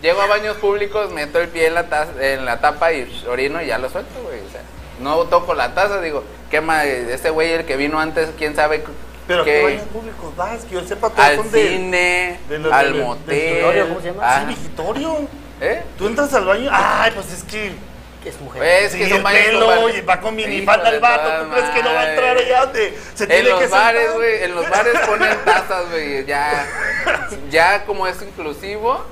[0.03, 3.61] Llego a baños públicos, meto el pie en la, taza- en la tapa y orino
[3.62, 4.40] y ya lo suelto, güey.
[4.40, 4.62] O sea,
[5.01, 8.82] no toco la taza, digo, quema ese güey, el que vino antes, quién sabe
[9.27, 10.64] Pero ¿qué baños públicos vas?
[10.64, 11.68] Que yo sepa, todos al son de.
[11.68, 13.87] cine, de los- al del motel.
[13.89, 14.23] ¿cómo se llama?
[14.25, 15.18] Ah, Sí, vigitorio.
[15.61, 15.83] ¿Eh?
[15.99, 16.71] Tú entras al baño.
[16.73, 17.73] Ay, pues es que.
[18.25, 18.62] Es mujer.
[18.62, 21.45] Es Sí, que son el baños pelo, con- y va con minifalda el de vato.
[21.47, 24.12] ¿Tú crees que no va a entrar allá donde se En tiene que los bares,
[24.14, 26.66] güey, en los bares ponen tazas, güey, ya,
[27.51, 29.05] ya como es inclusivo,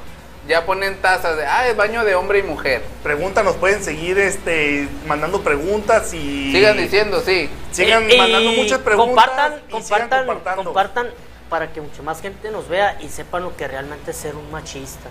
[0.48, 2.82] ya ponen tazas de, ah, es baño de hombre y mujer.
[3.02, 6.50] Pregunta, nos pueden seguir este, mandando preguntas y.
[6.52, 7.50] Sigan diciendo, sí.
[7.70, 9.26] Sigan Y- y mandando muchas preguntas.
[9.26, 11.08] Compartan, y compartan, compartan
[11.50, 14.50] para que mucha más gente nos vea y sepan lo que realmente es ser un
[14.50, 15.08] machista.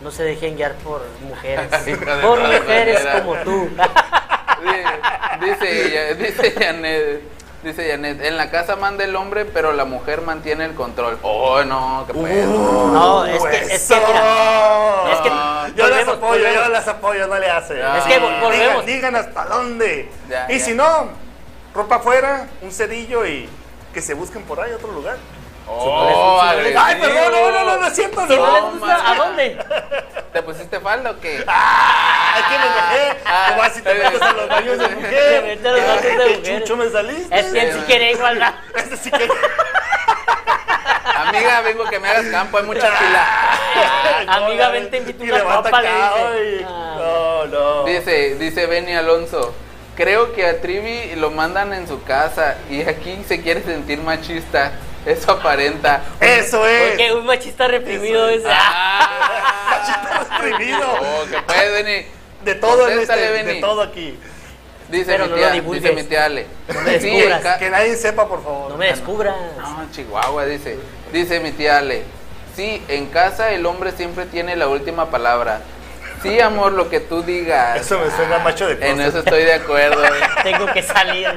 [0.00, 1.66] No se dejen guiar por mujeres.
[2.22, 3.68] Por mujeres como tú.
[4.62, 7.22] Di- Dice, ella- dice Janet,
[7.68, 11.18] dice Janet, en la casa manda el hombre, pero la mujer mantiene el control.
[11.22, 12.50] Oh, no, qué pedo.
[12.50, 15.28] Uh, No, es que- es que, mira, es que
[15.76, 17.80] yo las volvemos, apoyo, yo las apoyo, no le hace.
[17.80, 18.86] Es que Digan- vol- volvemos.
[18.86, 20.10] Digan, hasta dónde.
[20.28, 20.64] Ya, y ya.
[20.64, 21.08] si no,
[21.74, 23.48] ropa afuera, un cerillo y
[23.94, 25.16] que se busquen por ahí otro lugar.
[25.70, 29.58] Oh, Si no les- Ay, perdón, no, no, no, no es cierto, no ¿a dónde?
[30.32, 31.44] ¿Te pusiste falda o qué?
[31.46, 33.18] Ay, que me enojé.
[33.24, 35.58] Ah, ¿Cómo vas si te metes a los baños de Te mujer?
[35.66, 36.60] a los baños de ¿Qué mujeres.
[36.60, 37.38] chucho me saliste?
[37.38, 38.54] Es que él sí quiere igualdad.
[38.76, 39.28] Este sí que...
[41.14, 43.26] Amiga, vengo que me hagas campo, hay mucha fila.
[44.28, 46.64] Amiga, ven, te invito una copa, le dice.
[46.68, 46.94] Ah.
[46.98, 47.84] No, no.
[47.84, 49.54] Dice, dice Benny Alonso,
[49.96, 54.72] creo que a Trivi lo mandan en su casa y aquí se quiere sentir machista.
[55.04, 56.02] Eso aparenta.
[56.20, 56.88] Eso es.
[56.90, 58.54] Porque un machista reprimido Eso es.
[58.56, 60.28] Ah.
[60.42, 60.86] reprimido.
[61.00, 62.06] Oh, que puede, Benny.
[62.48, 64.18] De todo en este, de todo aquí.
[64.88, 66.46] Dice Pero mi no tía, lo dice mi tía Ale.
[66.72, 67.38] No me Sí, descubras.
[67.38, 68.70] en ca- Que nadie sepa, por favor.
[68.70, 69.34] No me descubras.
[69.58, 70.78] No, Chihuahua, dice.
[71.12, 72.04] Dice mi tía Ale.
[72.56, 75.60] Sí, en casa el hombre siempre tiene la última palabra.
[76.22, 77.80] Sí, amor, lo que tú digas.
[77.80, 79.06] Eso me suena macho de En closet.
[79.08, 80.02] eso estoy de acuerdo.
[80.42, 81.28] Tengo que salir.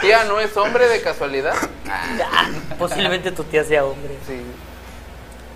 [0.00, 1.54] Tía, ¿no es hombre de casualidad?
[1.88, 4.14] Ah, Ah, Posiblemente tu tía sea hombre.
[4.26, 4.42] sí.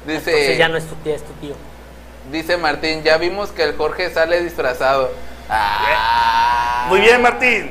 [0.06, 1.54] Entonces Dice, ya no es tu tía, es tu tío.
[2.32, 5.12] Dice Martín, ya vimos que el Jorge sale disfrazado.
[5.48, 7.70] Ah, Muy bien, Martín.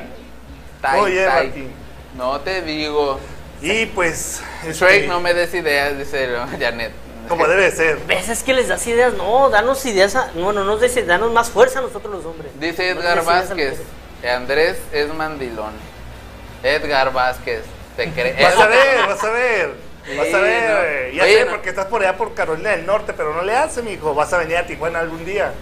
[0.80, 1.46] tai, Muy bien, tai.
[1.48, 1.72] Martín.
[2.16, 3.18] No te digo.
[3.60, 4.42] Y pues.
[4.66, 6.28] este, Shrek, no me des ideas, dice
[6.60, 6.92] Janet.
[7.28, 7.98] Como debe de ser.
[8.06, 8.28] ¿Ves?
[8.28, 9.14] Es que les das ideas.
[9.14, 10.16] No, danos ideas.
[10.16, 12.50] A, no, no nos des danos más fuerza a nosotros los hombres.
[12.58, 13.80] Dice No Edgar a Vázquez.
[14.28, 15.72] Andrés es mandilón.
[16.62, 17.62] Edgar Vázquez,
[17.96, 18.40] ¿te crees?
[18.40, 19.74] Vas a ver, vas a ver.
[20.16, 20.70] Vas a ver.
[20.70, 20.76] no.
[20.82, 21.50] eh, Ya Oye, sé, no.
[21.52, 24.14] porque estás por allá por Carolina del Norte, pero no le hace, mijo.
[24.14, 25.52] Vas a venir a Tijuana algún día.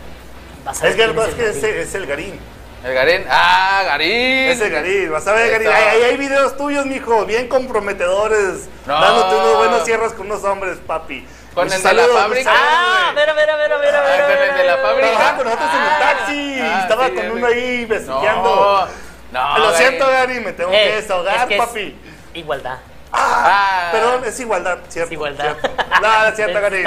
[0.64, 1.78] Vas a ver Es que quién es, que el es, Garín.
[1.80, 2.40] es el Garín.
[2.82, 3.24] El Garín.
[3.28, 4.48] ¡Ah, Garín!
[4.48, 5.12] Es el Garín.
[5.12, 5.68] Vas a ver, Garín.
[5.68, 7.26] Ahí, hay videos tuyos, mijo.
[7.26, 8.68] Bien comprometedores.
[8.86, 9.00] No.
[9.00, 11.26] Dándote unos buenos cierros con unos hombres, papi.
[11.54, 12.50] Con Muchos el de la fábrica.
[12.54, 14.20] Ah, saludos, a ver, a ver, a ver, a ver, a ver.
[14.20, 15.08] Ah, con el de la fábrica.
[15.10, 16.60] Trabajaba con nosotros en el Ah, taxi.
[16.62, 18.88] ah, Estaba sí, con uno ahí No, besuqueando.
[19.32, 19.58] no.
[19.58, 19.76] Lo Garín.
[19.78, 21.96] siento, Gary, me tengo Eh, que desahogar, es que es papi.
[22.34, 22.78] Igualdad.
[23.12, 23.88] Ah, Ah.
[23.92, 25.06] perdón, es igualdad, cierto.
[25.08, 25.56] Es igualdad.
[25.60, 25.84] cierto.
[26.00, 26.84] No, es cierto, Gary.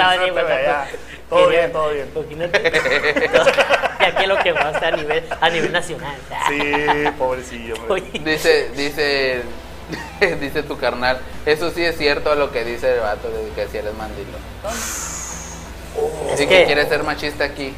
[1.28, 2.10] Todo bien, todo bien.
[2.14, 2.72] Imagínate.
[4.00, 6.14] Y aquí lo que más a nivel, a nivel nacional.
[6.48, 6.60] Sí,
[7.18, 7.74] pobrecillo.
[8.22, 9.42] Dice, dice,
[10.40, 11.18] dice tu carnal.
[11.46, 14.40] Eso sí es cierto lo que dice el vato, de que si eres mandilón.
[16.32, 17.74] es y que, que quiere ser machista aquí.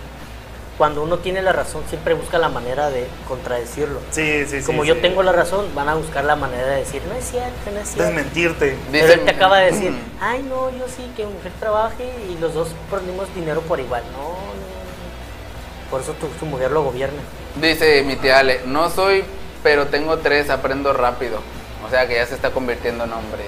[0.78, 4.00] Cuando uno tiene la razón, siempre busca la manera de contradecirlo.
[4.10, 4.66] Sí, sí, sí.
[4.66, 4.88] Como sí.
[4.88, 7.80] yo tengo la razón, van a buscar la manera de decir, no es cierto, no
[7.80, 8.04] es cierto.
[8.12, 8.76] Desmentirte.
[8.92, 12.38] Pero Dice- él te acaba de decir, ay no, yo sí, que mujer trabaje y
[12.40, 14.02] los dos ponemos dinero por igual.
[14.12, 15.90] No, no, no.
[15.90, 17.20] Por eso tu, tu mujer lo gobierna.
[17.54, 19.24] Dice mi tía Ale, no soy,
[19.62, 21.40] pero tengo tres, aprendo rápido.
[21.86, 23.44] O sea que ya se está convirtiendo en hombre.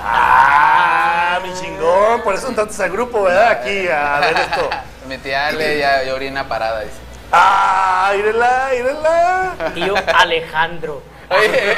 [0.00, 2.22] Ah, mi chingón.
[2.22, 3.50] Por eso entraste al grupo, ¿verdad?
[3.50, 4.70] Aquí a ver esto.
[5.06, 6.96] mi tía Ale ya, ya orina parada, dice.
[7.32, 9.54] Ah, írela, írela.
[9.74, 11.02] Tío Alejandro.
[11.30, 11.72] Oye,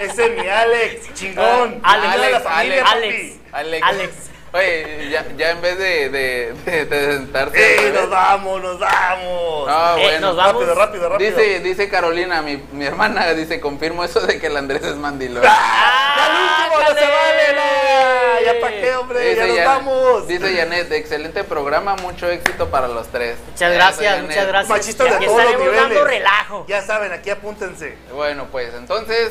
[0.00, 1.80] Ese es mi Alex, chingón.
[1.82, 3.36] Alex, Alex, Alex.
[3.52, 3.82] Alex.
[3.84, 4.30] Alex.
[4.52, 7.86] Oye, ya, ya en vez de, de, de, de sentarse.
[7.86, 9.68] ¡Ey, nos vamos, nos vamos!
[9.68, 10.26] Ah, Eh, bueno.
[10.26, 10.54] nos vamos.
[10.66, 11.30] Rápido, rápido, rápido.
[11.30, 15.44] Dice, dice Carolina, mi, mi hermana, dice, confirmo eso de que el Andrés es mandilón.
[15.46, 16.16] ¡Ah!
[16.16, 17.54] ¡Ya el último, no se vale!
[17.54, 18.44] no!
[18.46, 19.36] ¡Ya para qué, hombre!
[19.36, 20.26] ¡Ya nos vamos!
[20.26, 23.36] dice Janet, excelente programa, mucho éxito para los tres.
[23.52, 24.30] Muchas gracias, Janet.
[24.30, 24.68] muchas gracias.
[24.68, 25.80] Machistas Y de todos los niveles.
[25.80, 26.64] dando relajo.
[26.68, 27.96] Ya saben, aquí apúntense.
[28.12, 29.30] Bueno, pues entonces,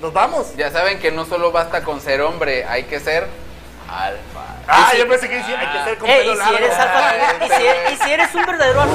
[0.00, 0.54] ¿Nos vamos?
[0.56, 3.26] ya saben que no solo basta con ser hombre, hay que ser
[3.88, 4.44] alfa.
[4.68, 6.56] Ah, yo pensé que hay que ser con pelo y si largo.
[6.58, 8.94] eres alfa, Ah, y, si, y si eres un verdadero alfa,